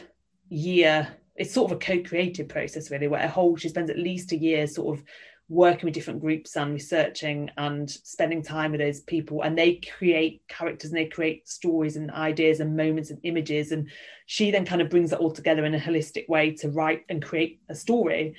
[0.48, 4.32] year it's sort of a co-creative process really where a whole she spends at least
[4.32, 5.04] a year sort of
[5.48, 9.40] working with different groups and researching and spending time with those people.
[9.40, 13.72] And they create characters and they create stories and ideas and moments and images.
[13.72, 13.88] And
[14.26, 17.24] she then kind of brings it all together in a holistic way to write and
[17.24, 18.34] create a story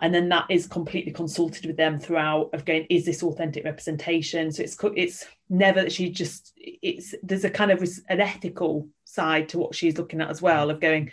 [0.00, 4.50] and then that is completely consulted with them throughout of going is this authentic representation
[4.50, 9.48] so it's it's never that she just it's there's a kind of an ethical side
[9.48, 11.10] to what she's looking at as well of going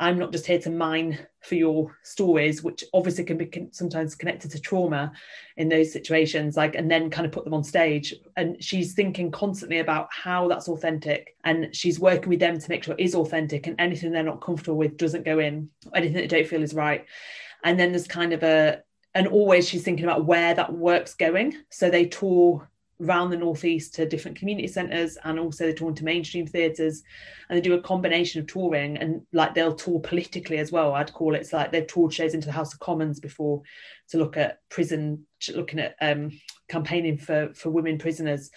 [0.00, 4.50] I'm not just here to mine for your stories, which obviously can be sometimes connected
[4.52, 5.12] to trauma
[5.56, 8.14] in those situations, like, and then kind of put them on stage.
[8.36, 11.36] And she's thinking constantly about how that's authentic.
[11.44, 14.40] And she's working with them to make sure it is authentic and anything they're not
[14.40, 17.04] comfortable with doesn't go in, anything they don't feel is right.
[17.64, 18.82] And then there's kind of a,
[19.14, 21.54] and always she's thinking about where that work's going.
[21.70, 22.68] So they tour
[23.00, 27.02] around the northeast to different community centres and also they tour to mainstream theatres
[27.48, 31.12] and they do a combination of touring and like they'll tour politically as well i'd
[31.12, 33.62] call it it's like they've toured shows into the house of commons before
[34.08, 36.30] to look at prison looking at um,
[36.68, 38.50] campaigning for for women prisoners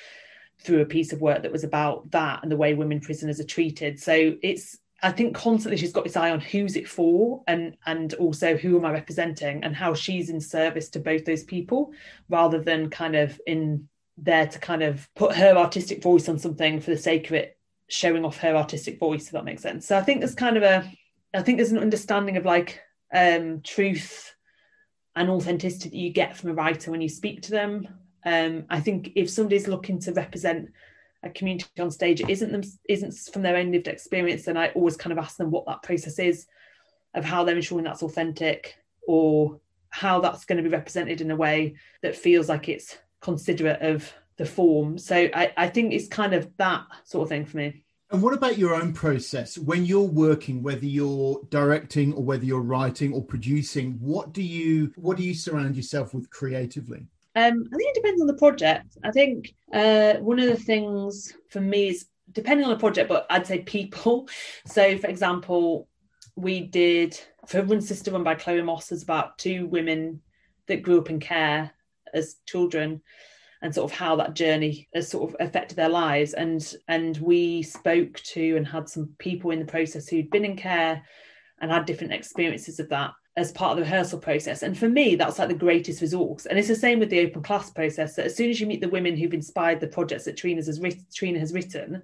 [0.64, 3.46] through a piece of work that was about that and the way women prisoners are
[3.46, 7.76] treated so it's I think constantly she's got this eye on who's it for and
[7.86, 11.92] and also who am I representing and how she's in service to both those people
[12.30, 13.88] rather than kind of in
[14.18, 17.58] there to kind of put her artistic voice on something for the sake of it
[17.88, 19.88] showing off her artistic voice if that makes sense.
[19.88, 20.92] So i think there's kind of a
[21.34, 22.80] i think there's an understanding of like
[23.14, 24.36] um truth
[25.16, 27.88] and authenticity that you get from a writer when you speak to them.
[28.24, 30.70] Um i think if somebody's looking to represent
[31.24, 34.98] a community on stage isn't them isn't from their own lived experience then i always
[34.98, 36.48] kind of ask them what that process is
[37.14, 38.76] of how they're ensuring that's authentic
[39.08, 43.82] or how that's going to be represented in a way that feels like it's considerate
[43.82, 44.98] of the form.
[44.98, 47.84] So I, I think it's kind of that sort of thing for me.
[48.10, 52.60] And what about your own process when you're working, whether you're directing or whether you're
[52.60, 53.94] writing or producing?
[54.02, 57.06] What do you what do you surround yourself with creatively?
[57.36, 58.98] Um, I think it depends on the project.
[59.04, 63.26] I think uh, one of the things for me is depending on the project, but
[63.30, 64.28] I'd say people.
[64.65, 65.88] So, for example,
[66.36, 70.22] we did for Run Sister Run by Chloe Moss is about two women
[70.67, 71.72] that grew up in care
[72.13, 73.02] as children
[73.62, 77.62] and sort of how that journey has sort of affected their lives and and we
[77.62, 81.04] spoke to and had some people in the process who'd been in care
[81.60, 84.62] and had different experiences of that as part of the rehearsal process.
[84.63, 86.46] And for me that's like the greatest resource.
[86.46, 88.15] And it's the same with the Open Clasp process.
[88.15, 90.82] That as soon as you meet the women who've inspired the projects that Trina's has
[91.13, 92.02] Trina has written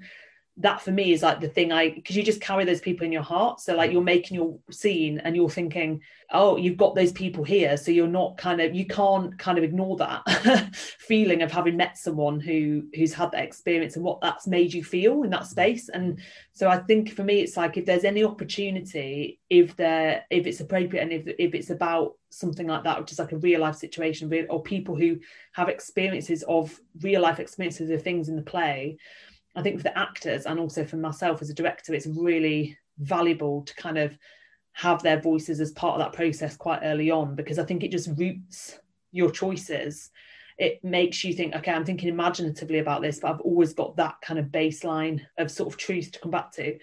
[0.59, 3.11] that for me is like the thing I because you just carry those people in
[3.11, 3.61] your heart.
[3.61, 7.77] So like you're making your scene and you're thinking, oh, you've got those people here.
[7.77, 11.97] So you're not kind of you can't kind of ignore that feeling of having met
[11.97, 15.89] someone who who's had that experience and what that's made you feel in that space.
[15.89, 16.19] And
[16.53, 20.59] so I think for me it's like if there's any opportunity, if there if it's
[20.59, 23.75] appropriate and if if it's about something like that, which is like a real life
[23.75, 25.19] situation, or people who
[25.53, 28.97] have experiences of real life experiences of things in the play
[29.57, 33.63] I think for the actors and also for myself as a director, it's really valuable
[33.63, 34.15] to kind of
[34.73, 37.91] have their voices as part of that process quite early on because I think it
[37.91, 38.79] just roots
[39.11, 40.11] your choices.
[40.59, 44.21] It makes you think, okay, I'm thinking imaginatively about this, but I've always got that
[44.21, 46.77] kind of baseline of sort of truth to come back to.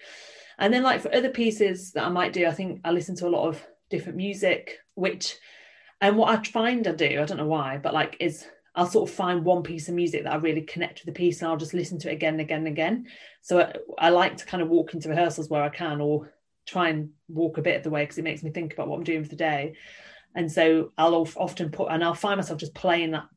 [0.59, 3.27] And then, like for other pieces that I might do, I think I listen to
[3.27, 5.37] a lot of different music, which,
[6.01, 9.09] and what I find I do, I don't know why, but like is I'll sort
[9.09, 11.57] of find one piece of music that I really connect with the piece and I'll
[11.57, 13.07] just listen to it again and again and again.
[13.41, 16.33] So I, I like to kind of walk into rehearsals where I can or
[16.67, 18.97] try and walk a bit of the way because it makes me think about what
[18.97, 19.75] I'm doing for the day.
[20.35, 23.27] And so I'll often put, and I'll find myself just playing that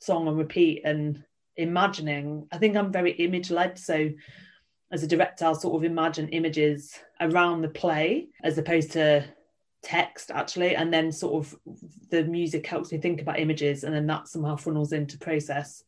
[0.00, 1.22] song on repeat and
[1.56, 2.48] imagining.
[2.50, 3.78] I think I'm very image led.
[3.78, 4.10] So
[4.90, 9.24] as a director, I'll sort of imagine images around the play as opposed to
[9.82, 11.56] text actually and then sort of
[12.10, 15.84] the music helps me think about images and then that somehow funnels into process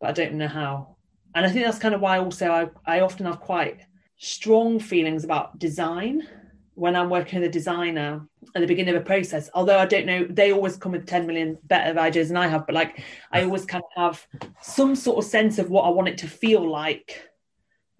[0.00, 0.96] but i don't know how.
[1.34, 3.80] And i think that's kind of why also i, I often have quite
[4.16, 6.26] strong feelings about design.
[6.74, 10.06] When i'm working with a designer at the beginning of a process although i don't
[10.06, 13.42] know they always come with 10 million better ideas than i have but like i
[13.44, 14.26] always kind of have
[14.62, 17.28] some sort of sense of what i want it to feel like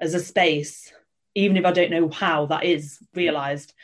[0.01, 0.93] as a space
[1.35, 3.75] even if i don't know how that is realized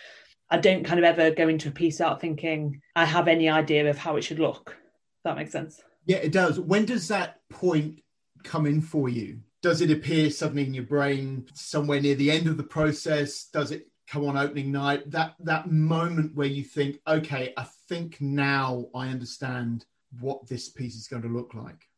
[0.51, 3.89] I don't kind of ever go into a piece out thinking I have any idea
[3.91, 4.77] of how it should look.
[5.25, 5.83] that makes sense.
[6.07, 6.61] Yeah, it does.
[6.61, 8.01] When does that point
[8.45, 9.41] come in for you?
[9.63, 13.47] Does it appear suddenly in your brain somewhere near the end of the process?
[13.53, 15.11] Does it come on opening night?
[15.11, 19.85] That that moment where you think, okay, I think now I understand
[20.21, 21.89] what this piece is going to look like.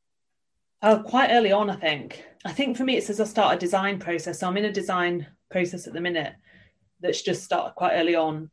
[0.81, 2.25] Oh, quite early on, I think.
[2.45, 4.41] I think for me, it's as I start a design process.
[4.41, 6.35] So I'm in a design process at the minute,
[7.01, 8.51] that's just started quite early on.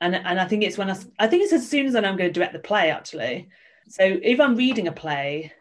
[0.00, 2.08] And and I think it's when I I think it's as soon as I know
[2.08, 3.48] I'm going to direct the play actually.
[3.88, 5.52] So if I'm reading a play,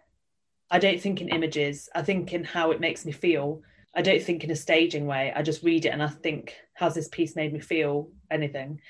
[0.69, 1.89] I don't think in images.
[1.93, 3.61] I think in how it makes me feel.
[3.95, 5.31] I don't think in a staging way.
[5.33, 8.09] I just read it and I think, how's this piece made me feel?
[8.29, 8.81] Anything.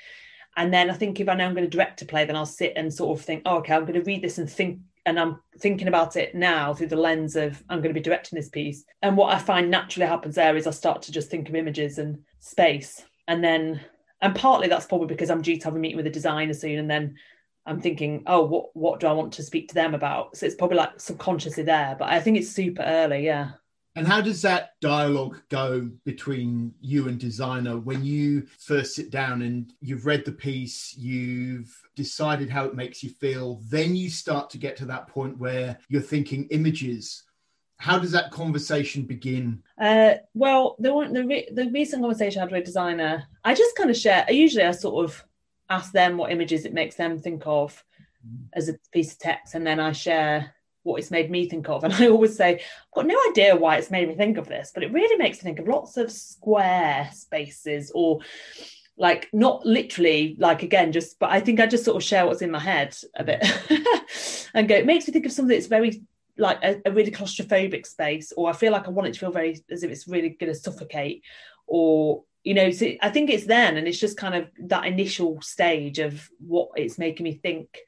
[0.57, 2.45] And then I think if I know I'm going to direct a play, then I'll
[2.45, 5.19] sit and sort of think, oh, okay, I'm going to read this and think, and
[5.19, 8.49] I'm thinking about it now through the lens of I'm going to be directing this
[8.49, 8.85] piece.
[9.01, 11.97] And what I find naturally happens there is I start to just think of images
[11.97, 13.81] and space and then
[14.21, 16.79] and partly that's probably because I'm due to have a meeting with a designer soon,
[16.79, 17.15] and then
[17.65, 20.37] I'm thinking, oh, what what do I want to speak to them about?
[20.37, 23.51] So it's probably like subconsciously there, but I think it's super early, yeah.
[23.97, 29.41] And how does that dialogue go between you and designer when you first sit down
[29.41, 34.49] and you've read the piece, you've decided how it makes you feel, then you start
[34.49, 37.23] to get to that point where you're thinking images.
[37.77, 39.61] How does that conversation begin?
[39.79, 43.53] Uh, well, the one, the, re- the recent conversation I had with a designer, I
[43.53, 44.25] just kind of share.
[44.29, 45.23] Usually, I sort of
[45.69, 47.83] ask them what images it makes them think of
[48.25, 48.45] mm.
[48.53, 51.83] as a piece of text, and then I share what it's made me think of.
[51.83, 54.71] And I always say, I've got no idea why it's made me think of this,
[54.73, 58.21] but it really makes me think of lots of square spaces or
[58.97, 62.41] like not literally like again just but i think i just sort of share what's
[62.41, 63.43] in my head a bit
[64.53, 66.01] and go it makes me think of something that's very
[66.37, 69.31] like a, a, really claustrophobic space or i feel like i want it to feel
[69.31, 71.23] very as if it's really going to suffocate
[71.67, 75.41] or you know so i think it's then and it's just kind of that initial
[75.41, 77.79] stage of what it's making me think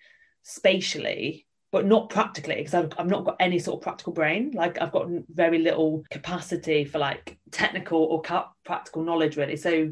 [0.44, 4.52] spatially but not practically because I've, I've not got any sort of practical brain.
[4.56, 9.58] Like i've got very little capacity for like technical or ca- practical knowledge really.
[9.58, 9.92] So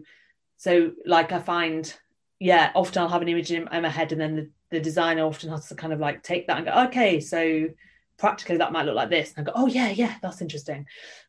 [0.57, 1.93] so like i find
[2.39, 5.49] yeah often i'll have an image in, my head and then the, the designer often
[5.49, 7.67] has to kind of like take that and go okay so
[8.17, 9.33] practically that might look like this.
[9.35, 10.85] And I go oh yeah yeah that's interesting.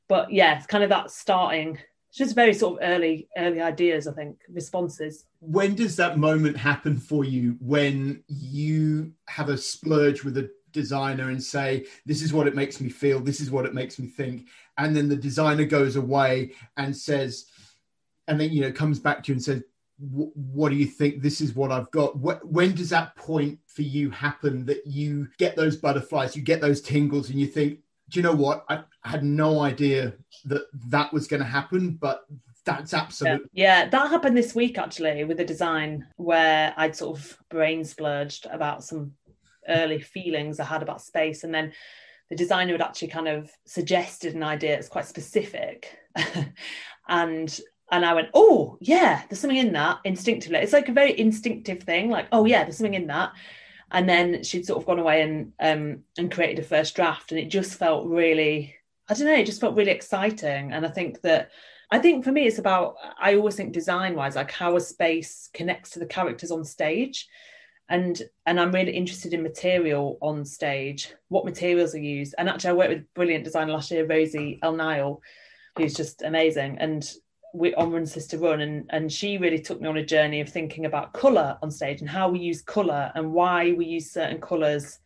[0.08, 1.78] But yeah it's kind of that starting
[2.08, 5.26] it's just very sort of early early ideas i think responses.
[5.40, 11.30] When does that moment happen for you when you have a splurge with a designer
[11.30, 14.06] and say this is what it makes me feel this is what it makes me
[14.06, 17.46] think and then the designer goes away and says
[18.28, 19.62] and then you know comes back to you and says
[19.98, 24.10] what do you think this is what i've got when does that point for you
[24.10, 27.78] happen that you get those butterflies you get those tingles and you think
[28.10, 30.12] do you know what i had no idea
[30.44, 32.26] that that was going to happen but
[32.66, 33.84] that's absolutely yeah.
[33.84, 33.88] yeah.
[33.88, 38.84] that happened this week actually with a design where i'd sort of brain splurged about
[38.84, 39.12] some
[39.68, 41.72] early feelings i had about space and then
[42.28, 45.96] the designer had actually kind of suggested an idea that's quite specific
[47.08, 47.60] and
[47.90, 50.58] and I went, oh yeah, there's something in that instinctively.
[50.58, 53.32] It's like a very instinctive thing, like oh yeah, there's something in that.
[53.92, 57.40] And then she'd sort of gone away and um and created a first draft, and
[57.40, 58.74] it just felt really,
[59.08, 60.72] I don't know, it just felt really exciting.
[60.72, 61.50] And I think that
[61.90, 65.48] I think for me, it's about I always think design wise, like how a space
[65.54, 67.28] connects to the characters on stage.
[67.88, 72.34] And and I'm really interested in material on stage, what materials are used.
[72.36, 75.20] And actually, I worked with brilliant designer last year, Rosie Elnile,
[75.76, 76.78] who's just amazing.
[76.80, 77.08] And
[77.76, 80.86] on Run Sister Run, and and she really took me on a journey of thinking
[80.86, 84.98] about color on stage and how we use color and why we use certain colors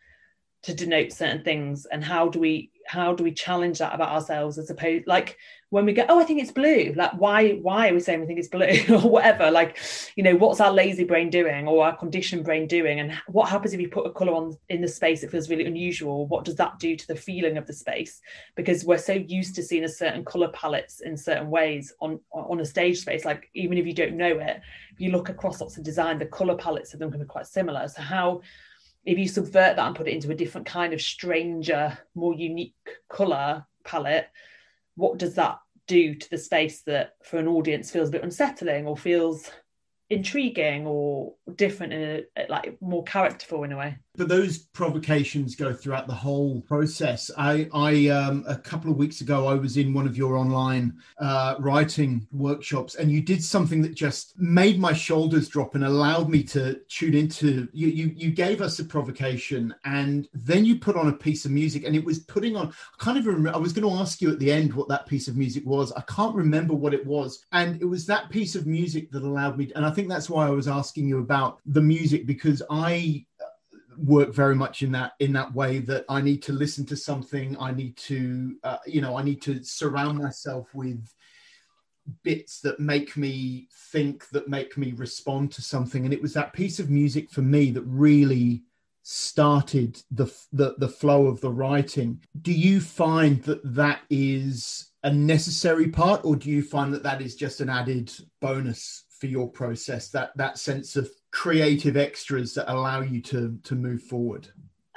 [0.62, 4.58] to denote certain things and how do we how do we challenge that about ourselves
[4.58, 5.38] as opposed like
[5.70, 6.92] when we go oh i think it's blue.
[6.94, 9.50] Like why why are we saying we think it's blue or whatever?
[9.50, 9.78] Like
[10.16, 13.00] you know what's our lazy brain doing or our conditioned brain doing?
[13.00, 15.66] And what happens if you put a color on in the space it feels really
[15.66, 16.26] unusual?
[16.26, 18.20] What does that do to the feeling of the space?
[18.56, 22.60] Because we're so used to seeing a certain color palettes in certain ways on on
[22.60, 24.60] a stage space like even if you don't know it
[24.92, 27.46] if you look across lots of design the color palettes of them can be quite
[27.46, 27.86] similar.
[27.88, 28.42] So how
[29.04, 32.74] if you subvert that and put it into a different kind of stranger, more unique
[33.08, 34.28] color palette,
[35.00, 38.86] what does that do to the space that for an audience feels a bit unsettling
[38.86, 39.50] or feels
[40.10, 45.72] intriguing or different in a like more characterful in a way but those provocations go
[45.72, 47.30] throughout the whole process.
[47.36, 50.94] I i um a couple of weeks ago i was in one of your online
[51.18, 56.28] uh writing workshops and you did something that just made my shoulders drop and allowed
[56.28, 60.96] me to tune into you you, you gave us a provocation and then you put
[60.96, 63.60] on a piece of music and it was putting on i kind of remember i
[63.60, 65.92] was going to ask you at the end what that piece of music was.
[65.92, 69.56] I can't remember what it was and it was that piece of music that allowed
[69.56, 73.24] me and i think that's why i was asking you about the music because i
[74.04, 77.56] work very much in that in that way that I need to listen to something.
[77.58, 81.12] I need to uh, you know I need to surround myself with
[82.22, 86.52] bits that make me think that make me respond to something and it was that
[86.52, 88.62] piece of music for me that really
[89.02, 95.12] started the the, the flow of the writing do you find that that is a
[95.12, 99.48] necessary part or do you find that that is just an added bonus for your
[99.48, 104.48] process that that sense of creative extras that allow you to to move forward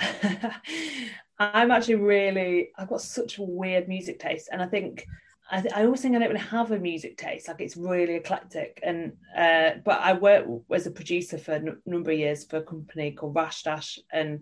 [1.40, 5.06] i'm actually really i've got such a weird music taste and i think
[5.52, 7.48] I, th- I always think I don't really have a music taste.
[7.48, 11.82] Like it's really eclectic, and uh, but I work as a producer for a n-
[11.86, 14.40] number of years for a company called RashDash, and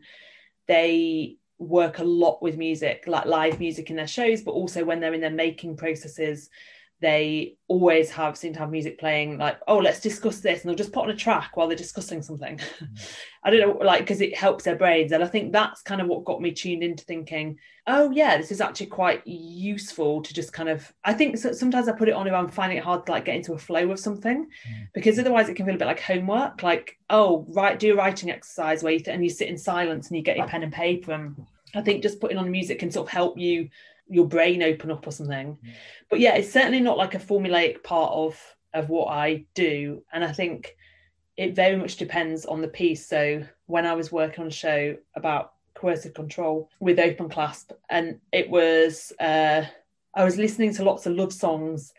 [0.68, 5.00] they work a lot with music, like live music in their shows, but also when
[5.00, 6.50] they're in their making processes,
[7.02, 10.78] they always have seem to have music playing like oh let's discuss this and they'll
[10.78, 13.10] just put on a track while they're discussing something mm.
[13.44, 16.08] i don't know like because it helps their brains and i think that's kind of
[16.08, 20.54] what got me tuned into thinking oh yeah this is actually quite useful to just
[20.54, 23.12] kind of i think sometimes i put it on if i'm finding it hard to
[23.12, 24.88] like get into a flow of something mm.
[24.94, 28.30] because otherwise it can feel a bit like homework like oh right do a writing
[28.30, 30.74] exercise where you th- and you sit in silence and you get your pen and
[30.74, 31.36] paper and
[31.74, 33.70] i think just putting on music can sort of help you
[34.12, 35.58] your brain open up or something.
[35.64, 35.74] Yeah.
[36.10, 38.40] But yeah, it's certainly not like a formulaic part of
[38.74, 40.76] of what I do, and I think
[41.38, 43.08] it very much depends on the piece.
[43.08, 48.20] So when I was working on a show about coercive control with Open Clasp, and
[48.32, 49.64] it was uh,
[50.14, 51.94] I was listening to lots of love songs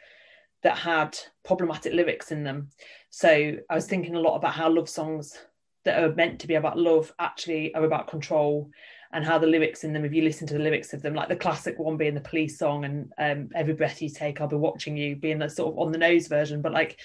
[0.63, 2.69] that had problematic lyrics in them.
[3.11, 5.37] So I was thinking a lot about how love songs
[5.85, 8.71] that are meant to be about love actually are about control
[9.13, 11.29] and how the lyrics in them, if you listen to the lyrics of them, like
[11.29, 14.57] the classic one being the police song and um, every breath you take, I'll be
[14.57, 16.99] watching you, being the sort of on the nose version, but like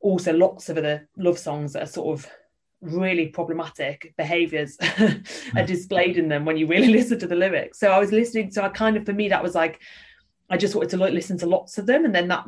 [0.00, 2.30] also lots of other love songs that are sort of
[2.82, 4.76] really problematic behaviors
[5.56, 7.78] are displayed in them when you really listen to the lyrics.
[7.78, 9.80] So I was listening, so I kind of, for me, that was like,
[10.50, 12.46] I just wanted to like listen to lots of them, and then that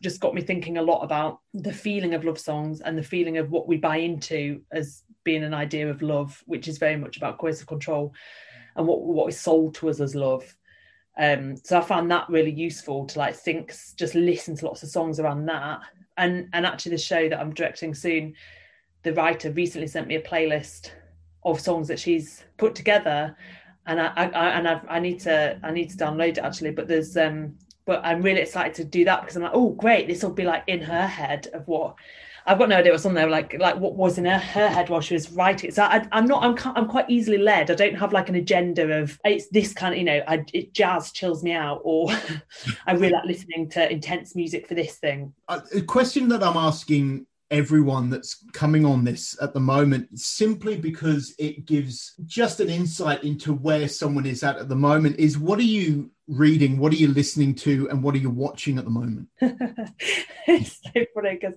[0.00, 3.36] just got me thinking a lot about the feeling of love songs and the feeling
[3.36, 7.16] of what we buy into as being an idea of love, which is very much
[7.16, 8.14] about coercive control
[8.76, 10.56] and what what is sold to us as love.
[11.18, 14.88] Um, so I found that really useful to like think, just listen to lots of
[14.88, 15.80] songs around that.
[16.16, 18.34] And and actually, the show that I'm directing soon,
[19.02, 20.90] the writer recently sent me a playlist
[21.44, 23.36] of songs that she's put together,
[23.86, 26.70] and I, I, and I've, I need to I need to download it actually.
[26.70, 30.06] But there's um, but I'm really excited to do that because I'm like, oh great,
[30.08, 31.96] this will be like in her head of what
[32.46, 34.88] I've got no idea what's on there, like like what was in her, her head
[34.88, 35.70] while she was writing.
[35.70, 37.70] So I, am not, I'm I'm quite easily led.
[37.70, 40.74] I don't have like an agenda of it's this kind of, you know, I, it,
[40.74, 42.10] jazz chills me out, or
[42.86, 45.32] I really like listening to intense music for this thing.
[45.48, 51.34] A question that I'm asking everyone that's coming on this at the moment simply because
[51.38, 55.58] it gives just an insight into where someone is at at the moment is what
[55.58, 58.90] are you reading what are you listening to and what are you watching at the
[58.90, 59.28] moment
[60.46, 61.54] it's so funny because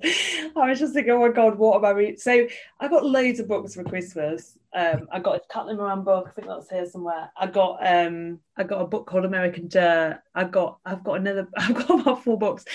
[0.57, 2.45] i was just thinking oh my god what am i reading so
[2.81, 6.27] i got loads of books for christmas um, I got a Caitlin Moran book.
[6.27, 7.31] I think that's here somewhere.
[7.37, 10.19] I got um, I got a book called American Dirt.
[10.35, 11.47] I got I've got another.
[11.57, 12.65] I've got about four books,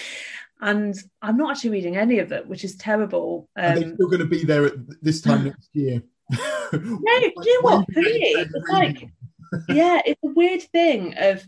[0.61, 3.49] and I'm not actually reading any of it, which is terrible.
[3.57, 6.03] Um, Are they um, still going to be there at this time next year?
[6.31, 6.39] no,
[6.73, 7.85] do you know what?
[7.89, 9.09] it's like,
[9.69, 11.45] yeah, it's a weird thing of.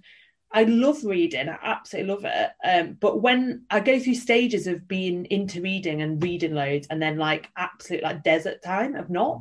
[0.55, 1.49] I love reading.
[1.49, 2.51] I absolutely love it.
[2.63, 7.01] Um, but when I go through stages of being into reading and reading loads, and
[7.01, 9.41] then like absolute like desert time of not,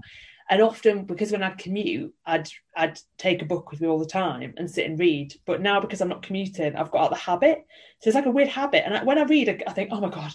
[0.51, 4.05] and often because when I'd commute, I'd I'd take a book with me all the
[4.05, 5.33] time and sit and read.
[5.45, 7.65] But now because I'm not commuting, I've got out the habit.
[8.01, 8.83] So it's like a weird habit.
[8.85, 10.33] And I, when I read, I think, oh my god,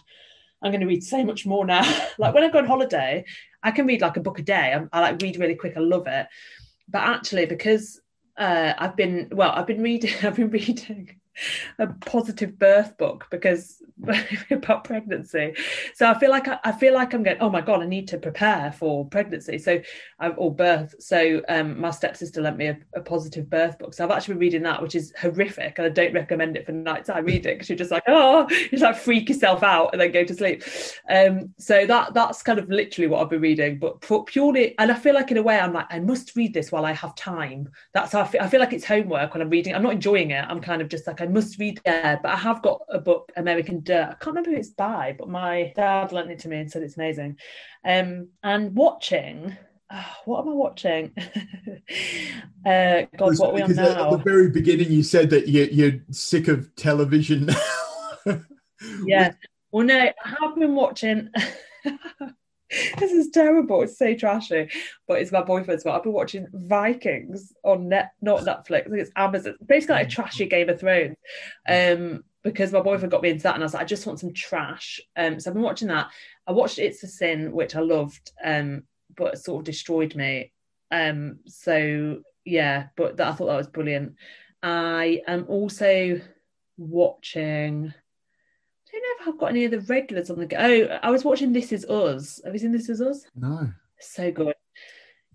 [0.62, 1.83] I'm going to read so much more now.
[2.19, 3.27] like when I go on holiday,
[3.62, 4.75] I can read like a book a day.
[4.75, 5.75] I, I like read really quick.
[5.77, 6.27] I love it.
[6.89, 8.01] But actually, because
[8.39, 10.14] uh, I've been well, I've been reading.
[10.23, 11.21] I've been reading
[11.78, 13.82] a positive birth book because
[14.51, 15.55] about pregnancy.
[15.95, 17.39] So I feel like I, I, feel like I'm going.
[17.41, 19.59] Oh my god, I need to prepare for pregnancy.
[19.59, 19.80] So
[20.18, 20.95] I've or birth.
[20.99, 23.95] So um, my stepsister lent me a, a, positive birth book.
[23.95, 26.72] So I've actually been reading that, which is horrific, and I don't recommend it for
[26.72, 30.24] nighttime reading because you're just like, oh, you like freak yourself out and then go
[30.24, 30.62] to sleep.
[31.09, 34.74] Um, so that that's kind of literally what I've been reading, but purely.
[34.78, 36.93] And I feel like in a way, I'm like, I must read this while I
[36.93, 37.70] have time.
[37.95, 38.43] That's how I feel.
[38.43, 39.74] I feel like it's homework when I'm reading.
[39.74, 40.45] I'm not enjoying it.
[40.47, 42.18] I'm kind of just like I must read there.
[42.22, 44.09] But I have got a book, American Dirt.
[44.11, 46.83] I can't remember who it's by, but my dad lent it to me and said
[46.83, 47.39] it's amazing.
[47.85, 49.57] Um, and watching.
[49.93, 51.12] Oh, what am I watching?
[52.66, 54.05] uh, God, what are we on now?
[54.07, 57.47] At the very beginning, you said that you're, you're sick of television
[58.27, 58.43] now.
[59.05, 59.33] yeah.
[59.70, 61.31] Well, no, I have been watching.
[62.99, 63.83] this is terrible.
[63.83, 64.69] It's so trashy,
[65.07, 65.85] but it's my boyfriend's.
[65.85, 68.93] But I've been watching Vikings on net, not Netflix.
[68.93, 69.57] It's Amazon.
[69.64, 71.17] Basically, like a trashy Game of Thrones.
[71.69, 74.21] Um, because my boyfriend got me into that, and I was like, I just want
[74.21, 75.01] some trash.
[75.17, 76.11] Um, so I've been watching that.
[76.47, 78.83] I watched It's a Sin, which I loved, um,
[79.17, 80.53] but sort of destroyed me.
[80.91, 84.14] Um, so yeah, but that, I thought that was brilliant.
[84.62, 86.21] I am also
[86.77, 87.93] watching.
[88.97, 90.57] I don't know if I've got any of the regulars on the go.
[90.59, 92.41] Oh, I was watching This Is Us.
[92.45, 93.25] Have you seen This Is Us?
[93.35, 93.69] No.
[94.01, 94.55] So good.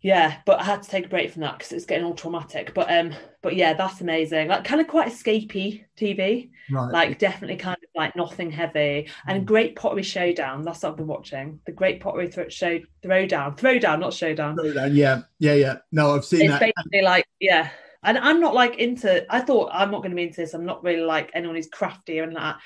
[0.04, 2.74] Yeah but i had to take a break from that because it's getting all traumatic.
[2.74, 4.48] But um but yeah that's amazing.
[4.48, 6.92] Like kind of quite escapey tv right.
[6.92, 9.10] like definitely kind of like nothing heavy.
[9.28, 9.46] And mm.
[9.46, 11.60] great pottery showdown that's what i've been watching.
[11.68, 13.56] The great pottery show throwdown.
[13.56, 14.58] Throwdown not showdown.
[14.58, 15.22] Throwdown yeah.
[15.38, 15.76] Yeah yeah.
[15.92, 16.74] No i've seen it's that.
[16.76, 17.70] basically like yeah.
[18.04, 20.56] And i'm not like into i thought i'm not going to be into this.
[20.56, 22.58] I'm not really like anyone who's crafty and that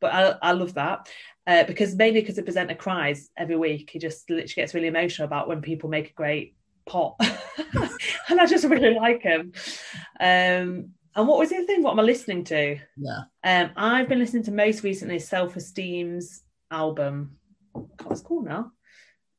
[0.00, 1.08] but I, I love that
[1.46, 3.90] uh, because mainly because the presenter cries every week.
[3.92, 6.54] He just literally gets really emotional about when people make a great
[6.86, 7.16] pot,
[8.28, 9.52] and I just really like him.
[10.18, 11.82] Um, and what was the other thing?
[11.82, 12.78] What am I listening to?
[12.96, 17.36] Yeah, um, I've been listening to most recently Self Esteem's album.
[17.72, 18.72] What's called now?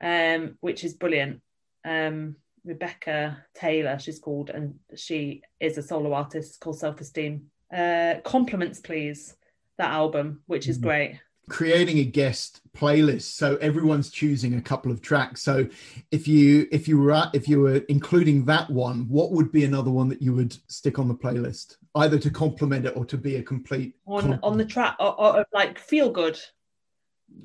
[0.01, 1.41] Um, which is brilliant.
[1.85, 7.47] Um, Rebecca Taylor, she's called, and she is a solo artist called Self Esteem.
[7.73, 9.35] Uh, compliments, please.
[9.81, 10.87] That album, which is mm-hmm.
[10.87, 11.19] great.
[11.49, 15.41] Creating a guest playlist, so everyone's choosing a couple of tracks.
[15.41, 15.67] So,
[16.11, 19.89] if you if you were if you were including that one, what would be another
[19.89, 23.37] one that you would stick on the playlist, either to complement it or to be
[23.37, 26.39] a complete on on the track, or, or like feel good?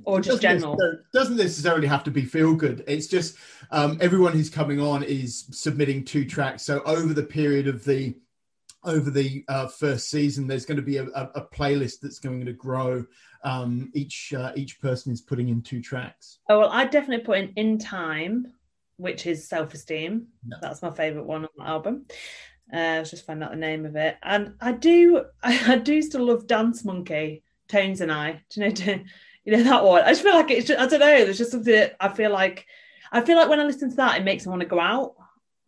[0.05, 0.79] Or just doesn't general?
[1.15, 2.85] doesn't necessarily have to be feel good.
[2.87, 3.37] It's just
[3.71, 6.63] um, everyone who's coming on is submitting two tracks.
[6.65, 8.15] So over the period of the
[8.87, 12.45] over the uh, first season there's going to be a, a, a playlist that's going
[12.45, 13.05] to grow
[13.45, 17.39] um, each uh, each person is putting in two tracks oh well i definitely put
[17.39, 18.47] in in time
[18.97, 20.57] which is self-esteem no.
[20.63, 22.07] that's my favorite one on the album
[22.73, 25.79] uh, I was just finding out the name of it, and I do, I, I
[25.79, 28.43] do still love Dance Monkey, Tones and I.
[28.51, 29.03] Do you know?
[29.45, 30.03] you know that one.
[30.03, 30.67] I just feel like it's.
[30.67, 31.25] Just, I don't know.
[31.25, 32.67] There's just something that I feel like.
[33.13, 35.15] I feel like when I listen to that, it makes me want to go out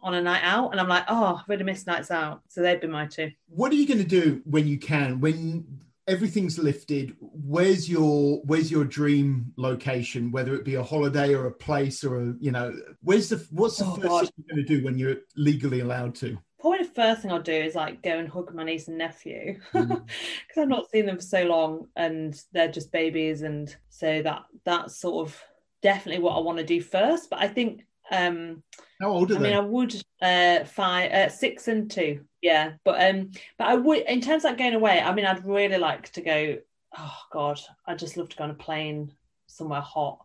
[0.01, 2.43] on a night out, and I'm like, oh, I've really missed nights out.
[2.49, 3.31] So they'd be my two.
[3.49, 5.21] What are you going to do when you can?
[5.21, 5.67] When
[6.07, 10.31] everything's lifted, where's your where's your dream location?
[10.31, 13.79] Whether it be a holiday or a place or a you know, where's the what's
[13.79, 14.21] the oh, first God.
[14.21, 16.39] thing you're going to do when you're legally allowed to?
[16.59, 19.61] probably the first thing I'll do is like go and hug my niece and nephew
[19.73, 20.03] because mm.
[20.57, 24.97] I've not seen them for so long and they're just babies and so that that's
[24.97, 25.41] sort of
[25.83, 27.31] definitely what I want to do first.
[27.31, 28.63] But I think um
[29.01, 29.49] how old are I they?
[29.51, 32.25] mean I would uh five uh, six and two.
[32.43, 32.73] Yeah.
[32.85, 35.79] But um but I would in terms of like going away, I mean I'd really
[35.79, 36.59] like to go,
[36.97, 39.13] oh God, I'd just love to go on a plane
[39.47, 40.25] somewhere hot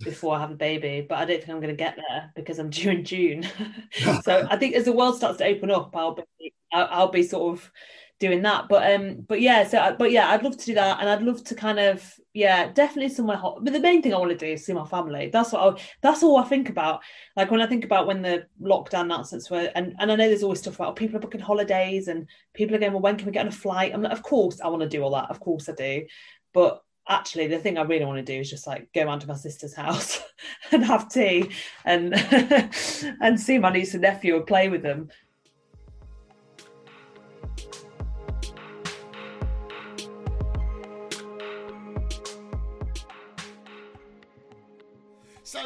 [0.00, 2.58] before I have a baby, but I don't think I'm going to get there because
[2.58, 3.46] I'm due in June.
[4.22, 7.22] so I think as the world starts to open up, I'll be I'll, I'll, be
[7.22, 7.70] sort of
[8.18, 8.68] doing that.
[8.68, 11.44] But um, but yeah, so but yeah, I'd love to do that, and I'd love
[11.44, 13.64] to kind of yeah, definitely somewhere hot.
[13.64, 15.30] But the main thing I want to do is see my family.
[15.32, 17.00] That's what I, that's all I think about.
[17.34, 20.42] Like when I think about when the lockdown announcements were, and and I know there's
[20.42, 23.26] always stuff about oh, people are booking holidays and people are going, well, when can
[23.26, 23.92] we get on a flight?
[23.92, 25.30] I'm like, of course I want to do all that.
[25.30, 26.06] Of course I do,
[26.52, 29.28] but actually the thing I really want to do is just like go round to
[29.28, 30.20] my sister's house
[30.72, 31.50] and have tea
[31.84, 32.14] and
[33.20, 35.08] and see my niece and nephew and play with them.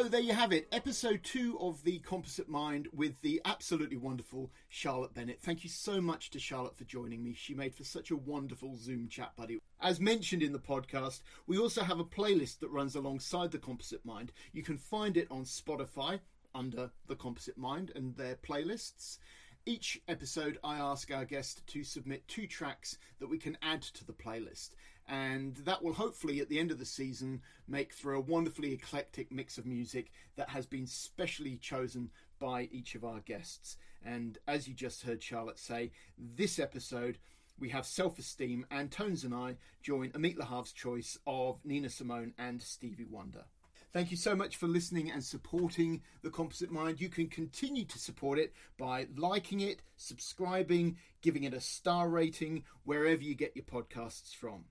[0.01, 4.51] So there you have it, episode two of The Composite Mind with the absolutely wonderful
[4.70, 5.42] Charlotte Bennett.
[5.42, 7.34] Thank you so much to Charlotte for joining me.
[7.34, 9.59] She made for such a wonderful Zoom chat buddy.
[9.78, 14.03] As mentioned in the podcast, we also have a playlist that runs alongside The Composite
[14.03, 14.32] Mind.
[14.55, 16.20] You can find it on Spotify
[16.55, 19.18] under The Composite Mind and their playlists.
[19.66, 24.07] Each episode, I ask our guest to submit two tracks that we can add to
[24.07, 24.70] the playlist
[25.11, 29.32] and that will hopefully at the end of the season make for a wonderfully eclectic
[29.32, 33.76] mix of music that has been specially chosen by each of our guests.
[34.04, 37.18] And as you just heard Charlotte say, this episode
[37.58, 42.32] we have Self Esteem and Tones and I join Amit Lahav's choice of Nina Simone
[42.38, 43.44] and Stevie Wonder.
[43.92, 47.00] Thank you so much for listening and supporting The Composite Mind.
[47.00, 52.62] You can continue to support it by liking it, subscribing, giving it a star rating
[52.84, 54.66] wherever you get your podcasts from.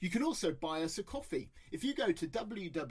[0.00, 1.50] You can also buy us a coffee.
[1.70, 2.84] If you go to www.ko-fi.com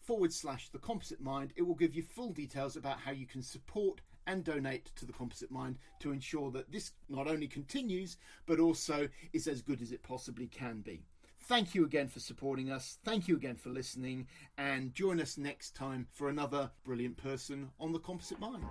[0.00, 3.42] forward slash the composite mind, it will give you full details about how you can
[3.42, 8.16] support and donate to the composite mind to ensure that this not only continues
[8.46, 11.04] but also is as good as it possibly can be.
[11.48, 12.98] Thank you again for supporting us.
[13.04, 14.28] Thank you again for listening.
[14.56, 18.64] And join us next time for another brilliant person on the composite mind.